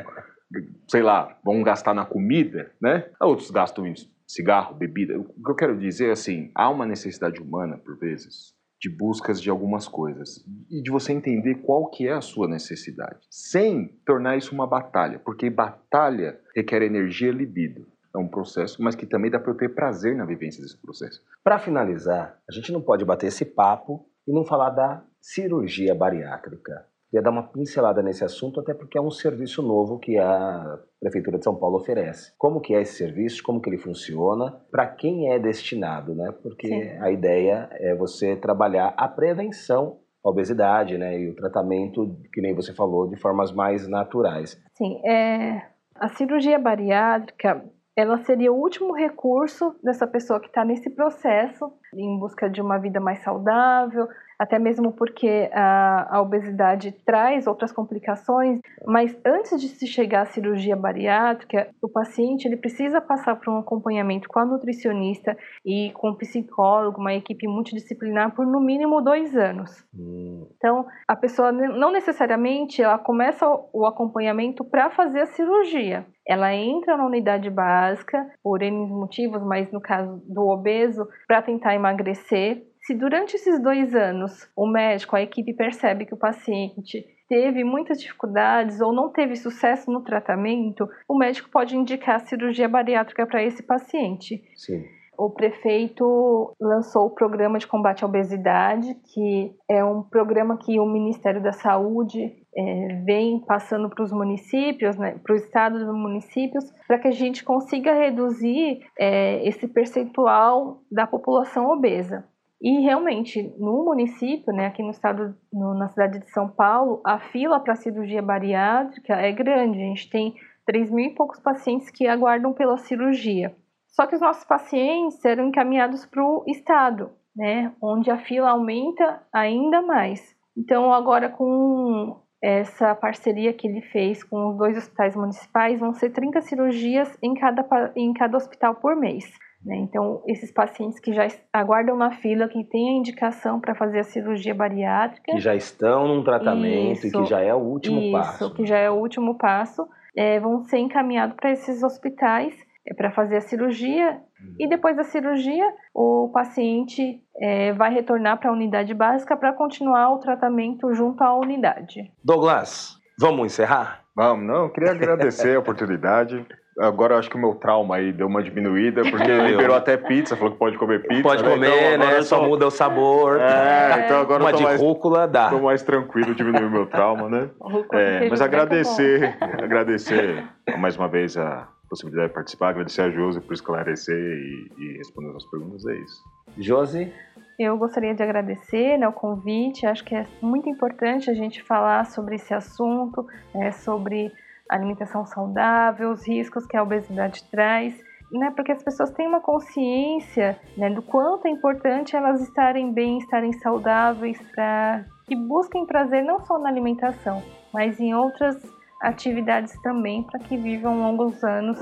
sei 0.88 1.02
lá, 1.02 1.38
vão 1.44 1.62
gastar 1.62 1.94
na 1.94 2.04
comida, 2.04 2.72
né? 2.80 3.06
Outros 3.20 3.50
gastam 3.50 3.86
em 3.86 3.94
cigarro, 4.26 4.74
bebida. 4.74 5.18
O 5.18 5.24
que 5.24 5.50
eu 5.50 5.54
quero 5.54 5.78
dizer 5.78 6.08
é 6.08 6.12
assim, 6.12 6.50
há 6.54 6.68
uma 6.68 6.84
necessidade 6.84 7.40
humana, 7.40 7.78
por 7.78 7.96
vezes, 7.96 8.54
de 8.80 8.90
buscas 8.90 9.40
de 9.40 9.48
algumas 9.48 9.86
coisas 9.86 10.44
e 10.68 10.82
de 10.82 10.90
você 10.90 11.12
entender 11.12 11.54
qual 11.62 11.88
que 11.88 12.08
é 12.08 12.12
a 12.12 12.20
sua 12.20 12.48
necessidade, 12.48 13.20
sem 13.30 13.96
tornar 14.04 14.36
isso 14.36 14.52
uma 14.52 14.66
batalha, 14.66 15.20
porque 15.20 15.48
batalha 15.48 16.40
requer 16.56 16.82
energia 16.82 17.28
e 17.28 17.32
libido 17.32 17.86
é 18.14 18.18
um 18.18 18.28
processo, 18.28 18.82
mas 18.82 18.94
que 18.94 19.06
também 19.06 19.30
dá 19.30 19.38
para 19.38 19.50
eu 19.50 19.56
ter 19.56 19.74
prazer 19.74 20.14
na 20.14 20.24
vivência 20.24 20.62
desse 20.62 20.76
processo. 20.76 21.20
Para 21.42 21.58
finalizar, 21.58 22.38
a 22.48 22.52
gente 22.52 22.70
não 22.72 22.80
pode 22.80 23.04
bater 23.04 23.28
esse 23.28 23.44
papo 23.44 24.06
e 24.26 24.32
não 24.32 24.44
falar 24.44 24.70
da 24.70 25.02
cirurgia 25.20 25.94
bariátrica. 25.94 26.86
Queria 27.10 27.22
dar 27.22 27.30
uma 27.30 27.42
pincelada 27.42 28.02
nesse 28.02 28.24
assunto, 28.24 28.58
até 28.58 28.72
porque 28.72 28.96
é 28.96 29.00
um 29.00 29.10
serviço 29.10 29.62
novo 29.62 29.98
que 29.98 30.18
a 30.18 30.78
Prefeitura 30.98 31.36
de 31.36 31.44
São 31.44 31.54
Paulo 31.54 31.76
oferece. 31.76 32.32
Como 32.38 32.60
que 32.60 32.74
é 32.74 32.80
esse 32.80 32.94
serviço, 32.94 33.42
como 33.42 33.60
que 33.60 33.68
ele 33.68 33.76
funciona, 33.76 34.50
para 34.70 34.86
quem 34.86 35.30
é 35.30 35.38
destinado, 35.38 36.14
né? 36.14 36.32
Porque 36.42 36.68
Sim. 36.68 36.98
a 37.00 37.10
ideia 37.10 37.68
é 37.72 37.94
você 37.94 38.34
trabalhar 38.34 38.94
a 38.96 39.06
prevenção 39.08 39.98
à 40.24 40.30
obesidade, 40.30 40.96
né? 40.96 41.20
E 41.20 41.28
o 41.28 41.34
tratamento, 41.34 42.16
que 42.32 42.40
nem 42.40 42.54
você 42.54 42.72
falou, 42.72 43.06
de 43.06 43.20
formas 43.20 43.52
mais 43.52 43.86
naturais. 43.86 44.58
Sim, 44.72 45.06
é... 45.06 45.66
a 45.94 46.08
cirurgia 46.08 46.58
bariátrica 46.58 47.62
ela 47.96 48.18
seria 48.18 48.52
o 48.52 48.56
último 48.56 48.94
recurso 48.94 49.76
dessa 49.82 50.06
pessoa 50.06 50.40
que 50.40 50.46
está 50.46 50.64
nesse 50.64 50.88
processo 50.90 51.72
em 51.94 52.18
busca 52.18 52.48
de 52.48 52.60
uma 52.60 52.78
vida 52.78 52.98
mais 53.00 53.22
saudável, 53.22 54.08
até 54.42 54.58
mesmo 54.58 54.92
porque 54.92 55.48
a, 55.52 56.16
a, 56.16 56.20
obesidade 56.20 56.90
traz 57.06 57.46
outras 57.46 57.70
complicações, 57.70 58.58
mas 58.84 59.16
antes 59.24 59.60
de 59.60 59.68
se 59.68 59.86
chegar 59.86 60.22
à 60.22 60.26
cirurgia 60.26 60.74
bariátrica, 60.74 61.68
o 61.80 61.88
paciente 61.88 62.46
ele 62.46 62.56
precisa 62.56 63.00
passar 63.00 63.36
por 63.36 63.48
um 63.48 63.58
acompanhamento 63.58 64.28
com 64.28 64.40
a 64.40 64.44
nutricionista 64.44 65.36
e 65.64 65.92
com 65.92 66.10
o 66.10 66.16
psicólogo, 66.16 67.00
uma 67.00 67.14
equipe 67.14 67.46
multidisciplinar 67.46 68.34
por 68.34 68.44
no 68.44 68.60
mínimo 68.60 69.00
dois 69.00 69.36
anos. 69.36 69.86
Hum. 69.96 70.48
Então, 70.56 70.86
a 71.06 71.14
pessoa 71.14 71.52
não 71.52 71.92
necessariamente 71.92 72.82
ela 72.82 72.98
começa 72.98 73.46
o 73.72 73.86
acompanhamento 73.86 74.64
para 74.64 74.90
fazer 74.90 75.20
a 75.20 75.26
cirurgia. 75.26 76.04
Ela 76.26 76.52
entra 76.52 76.96
na 76.96 77.06
unidade 77.06 77.48
básica 77.48 78.28
por 78.42 78.60
N 78.60 78.88
motivos, 78.88 79.40
mas 79.44 79.70
no 79.70 79.80
caso 79.80 80.20
do 80.26 80.48
obeso, 80.48 81.06
para 81.28 81.42
tentar 81.42 81.76
emagrecer 81.76 82.71
se 82.92 82.94
durante 82.94 83.36
esses 83.36 83.58
dois 83.60 83.94
anos 83.94 84.48
o 84.54 84.66
médico, 84.66 85.16
a 85.16 85.22
equipe 85.22 85.54
percebe 85.54 86.04
que 86.04 86.14
o 86.14 86.18
paciente 86.18 87.04
teve 87.26 87.64
muitas 87.64 87.98
dificuldades 87.98 88.80
ou 88.80 88.92
não 88.92 89.10
teve 89.10 89.34
sucesso 89.36 89.90
no 89.90 90.02
tratamento, 90.02 90.86
o 91.08 91.16
médico 91.16 91.48
pode 91.50 91.74
indicar 91.74 92.20
cirurgia 92.20 92.68
bariátrica 92.68 93.26
para 93.26 93.42
esse 93.42 93.62
paciente. 93.62 94.42
Sim. 94.54 94.84
O 95.16 95.30
prefeito 95.30 96.54
lançou 96.60 97.06
o 97.06 97.14
programa 97.14 97.58
de 97.58 97.66
combate 97.66 98.02
à 98.02 98.06
obesidade, 98.06 98.94
que 99.12 99.54
é 99.70 99.82
um 99.84 100.02
programa 100.02 100.58
que 100.58 100.78
o 100.80 100.86
Ministério 100.86 101.42
da 101.42 101.52
Saúde 101.52 102.32
é, 102.54 103.02
vem 103.04 103.38
passando 103.46 103.88
para 103.88 104.02
os 104.02 104.12
municípios, 104.12 104.96
né, 104.96 105.18
para 105.22 105.34
o 105.34 105.36
estado 105.36 105.78
dos 105.78 105.94
municípios, 105.94 106.64
para 106.86 106.98
que 106.98 107.08
a 107.08 107.12
gente 107.12 107.44
consiga 107.44 107.94
reduzir 107.94 108.80
é, 108.98 109.46
esse 109.46 109.68
percentual 109.68 110.82
da 110.90 111.06
população 111.06 111.70
obesa. 111.70 112.26
E 112.62 112.78
realmente, 112.78 113.52
no 113.58 113.84
município, 113.84 114.52
né, 114.52 114.66
aqui 114.66 114.84
no 114.84 114.90
estado, 114.90 115.34
no, 115.52 115.74
na 115.74 115.88
cidade 115.88 116.20
de 116.20 116.30
São 116.30 116.48
Paulo, 116.48 117.00
a 117.04 117.18
fila 117.18 117.58
para 117.58 117.74
cirurgia 117.74 118.22
bariátrica 118.22 119.14
é 119.14 119.32
grande. 119.32 119.78
A 119.78 119.86
gente 119.86 120.08
tem 120.08 120.36
3 120.64 120.88
mil 120.92 121.06
e 121.06 121.14
poucos 121.14 121.40
pacientes 121.40 121.90
que 121.90 122.06
aguardam 122.06 122.52
pela 122.52 122.76
cirurgia. 122.78 123.52
Só 123.88 124.06
que 124.06 124.14
os 124.14 124.20
nossos 124.20 124.44
pacientes 124.44 125.24
eram 125.24 125.48
encaminhados 125.48 126.06
para 126.06 126.24
o 126.24 126.44
estado, 126.46 127.10
né, 127.34 127.72
onde 127.82 128.12
a 128.12 128.18
fila 128.18 128.50
aumenta 128.50 129.20
ainda 129.34 129.82
mais. 129.82 130.20
Então, 130.56 130.92
agora 130.92 131.28
com 131.28 132.16
essa 132.40 132.94
parceria 132.94 133.52
que 133.52 133.66
ele 133.66 133.82
fez 133.82 134.22
com 134.22 134.50
os 134.50 134.56
dois 134.56 134.76
hospitais 134.76 135.16
municipais, 135.16 135.80
vão 135.80 135.92
ser 135.92 136.10
30 136.10 136.40
cirurgias 136.42 137.18
em 137.20 137.34
cada, 137.34 137.92
em 137.96 138.12
cada 138.12 138.36
hospital 138.36 138.76
por 138.76 138.94
mês. 138.94 139.24
Né? 139.64 139.76
Então, 139.76 140.22
esses 140.26 140.50
pacientes 140.50 140.98
que 140.98 141.12
já 141.12 141.26
aguardam 141.52 141.96
na 141.96 142.10
fila, 142.10 142.48
que 142.48 142.64
têm 142.64 142.96
a 142.96 142.98
indicação 142.98 143.60
para 143.60 143.74
fazer 143.74 144.00
a 144.00 144.04
cirurgia 144.04 144.54
bariátrica. 144.54 145.32
Que 145.32 145.40
já 145.40 145.54
estão 145.54 146.08
num 146.08 146.24
tratamento 146.24 147.06
isso, 147.06 147.06
e 147.06 147.10
que 147.10 147.24
já 147.26 147.40
é 147.40 147.54
o 147.54 147.58
último 147.58 148.00
isso, 148.00 148.12
passo. 148.12 148.44
Isso, 148.44 148.54
que 148.54 148.66
já 148.66 148.78
é 148.78 148.90
o 148.90 148.94
último 148.94 149.36
passo, 149.36 149.88
é, 150.16 150.40
vão 150.40 150.64
ser 150.64 150.78
encaminhados 150.78 151.36
para 151.36 151.52
esses 151.52 151.82
hospitais 151.82 152.54
é, 152.86 152.92
para 152.94 153.12
fazer 153.12 153.36
a 153.36 153.40
cirurgia. 153.40 154.20
Hum. 154.40 154.54
E 154.58 154.68
depois 154.68 154.96
da 154.96 155.04
cirurgia, 155.04 155.72
o 155.94 156.30
paciente 156.32 157.22
é, 157.36 157.72
vai 157.72 157.92
retornar 157.92 158.38
para 158.38 158.50
a 158.50 158.52
unidade 158.52 158.92
básica 158.92 159.36
para 159.36 159.52
continuar 159.52 160.12
o 160.12 160.18
tratamento 160.18 160.92
junto 160.92 161.22
à 161.22 161.34
unidade. 161.38 162.12
Douglas, 162.24 162.98
vamos 163.18 163.46
encerrar? 163.46 164.02
Vamos, 164.14 164.46
não, 164.46 164.64
eu 164.64 164.70
queria 164.70 164.90
agradecer 164.90 165.56
a 165.56 165.60
oportunidade. 165.60 166.44
Agora 166.78 167.14
eu 167.14 167.18
acho 167.18 167.28
que 167.28 167.36
o 167.36 167.38
meu 167.38 167.54
trauma 167.54 167.96
aí 167.96 168.12
deu 168.12 168.26
uma 168.26 168.42
diminuída, 168.42 169.02
porque 169.02 169.30
liberou 169.46 169.76
até 169.76 169.96
pizza, 169.96 170.36
falou 170.36 170.52
que 170.52 170.58
pode 170.58 170.78
comer 170.78 171.02
pizza. 171.02 171.22
Pode 171.22 171.42
né? 171.42 171.50
comer, 171.50 171.94
então, 171.94 172.06
né? 172.08 172.22
Só 172.22 172.38
tô... 172.38 172.46
muda 172.46 172.66
o 172.66 172.70
sabor. 172.70 173.40
É, 173.40 174.04
então 174.04 174.20
agora 174.20 174.42
uma 174.42 174.50
eu 174.50 174.54
tô 174.54 174.58
de 174.58 174.64
mais, 174.64 174.80
rúcula 174.80 175.28
dá. 175.28 175.50
Tô 175.50 175.60
mais 175.60 175.82
tranquilo, 175.82 176.34
diminuiu 176.34 176.68
o 176.68 176.70
meu 176.70 176.86
trauma, 176.86 177.28
né? 177.28 177.50
É, 177.92 178.28
mas 178.28 178.40
agradecer, 178.40 179.36
agradecer 179.62 180.44
mais 180.78 180.96
uma 180.96 181.08
vez 181.08 181.36
a 181.36 181.68
possibilidade 181.88 182.28
de 182.28 182.34
participar, 182.34 182.70
agradecer 182.70 183.02
a 183.02 183.10
Josi 183.10 183.40
por 183.40 183.52
esclarecer 183.52 184.16
e, 184.16 184.72
e 184.78 184.96
responder 184.96 185.36
as 185.36 185.44
perguntas, 185.44 185.84
é 185.86 185.94
isso. 185.94 186.22
Josi? 186.58 187.12
Eu 187.58 187.76
gostaria 187.76 188.14
de 188.14 188.22
agradecer 188.22 188.96
né, 188.96 189.06
o 189.06 189.12
convite, 189.12 189.86
acho 189.86 190.02
que 190.04 190.14
é 190.14 190.26
muito 190.40 190.68
importante 190.68 191.30
a 191.30 191.34
gente 191.34 191.62
falar 191.62 192.06
sobre 192.06 192.36
esse 192.36 192.54
assunto, 192.54 193.26
né, 193.54 193.72
sobre 193.72 194.32
alimentação 194.74 195.24
saudável, 195.26 196.10
os 196.10 196.26
riscos 196.26 196.66
que 196.66 196.76
a 196.76 196.82
obesidade 196.82 197.44
traz, 197.50 197.94
né, 198.32 198.50
porque 198.56 198.72
as 198.72 198.82
pessoas 198.82 199.10
têm 199.10 199.26
uma 199.26 199.40
consciência 199.40 200.58
né, 200.76 200.88
do 200.88 201.02
quanto 201.02 201.46
é 201.46 201.50
importante 201.50 202.16
elas 202.16 202.40
estarem 202.40 202.92
bem, 202.92 203.18
estarem 203.18 203.52
saudáveis, 203.52 204.40
para 204.54 205.04
que 205.26 205.36
busquem 205.36 205.86
prazer 205.86 206.24
não 206.24 206.40
só 206.40 206.58
na 206.58 206.68
alimentação, 206.68 207.42
mas 207.72 208.00
em 208.00 208.14
outras 208.14 208.56
atividades 209.02 209.74
também, 209.82 210.22
para 210.22 210.40
que 210.40 210.56
vivam 210.56 211.00
longos 211.00 211.42
anos 211.44 211.78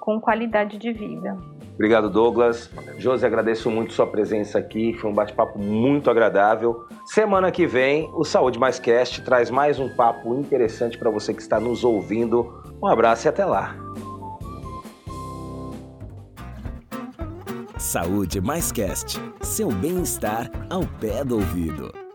com 0.00 0.20
qualidade 0.20 0.78
de 0.78 0.92
vida. 0.92 1.36
Obrigado, 1.80 2.10
Douglas. 2.10 2.70
Josi, 2.98 3.24
agradeço 3.24 3.70
muito 3.70 3.94
sua 3.94 4.06
presença 4.06 4.58
aqui. 4.58 4.92
Foi 4.92 5.10
um 5.10 5.14
bate-papo 5.14 5.58
muito 5.58 6.10
agradável. 6.10 6.84
Semana 7.06 7.50
que 7.50 7.66
vem, 7.66 8.06
o 8.12 8.22
Saúde 8.22 8.58
Mais 8.58 8.78
Cast 8.78 9.22
traz 9.22 9.50
mais 9.50 9.80
um 9.80 9.88
papo 9.88 10.34
interessante 10.34 10.98
para 10.98 11.08
você 11.08 11.32
que 11.32 11.40
está 11.40 11.58
nos 11.58 11.82
ouvindo. 11.82 12.62
Um 12.82 12.86
abraço 12.86 13.26
e 13.26 13.28
até 13.30 13.46
lá. 13.46 13.74
Saúde 17.78 18.42
Mais 18.42 18.70
Cast. 18.70 19.18
Seu 19.40 19.70
bem-estar 19.70 20.50
ao 20.68 20.82
pé 21.00 21.24
do 21.24 21.36
ouvido. 21.36 22.09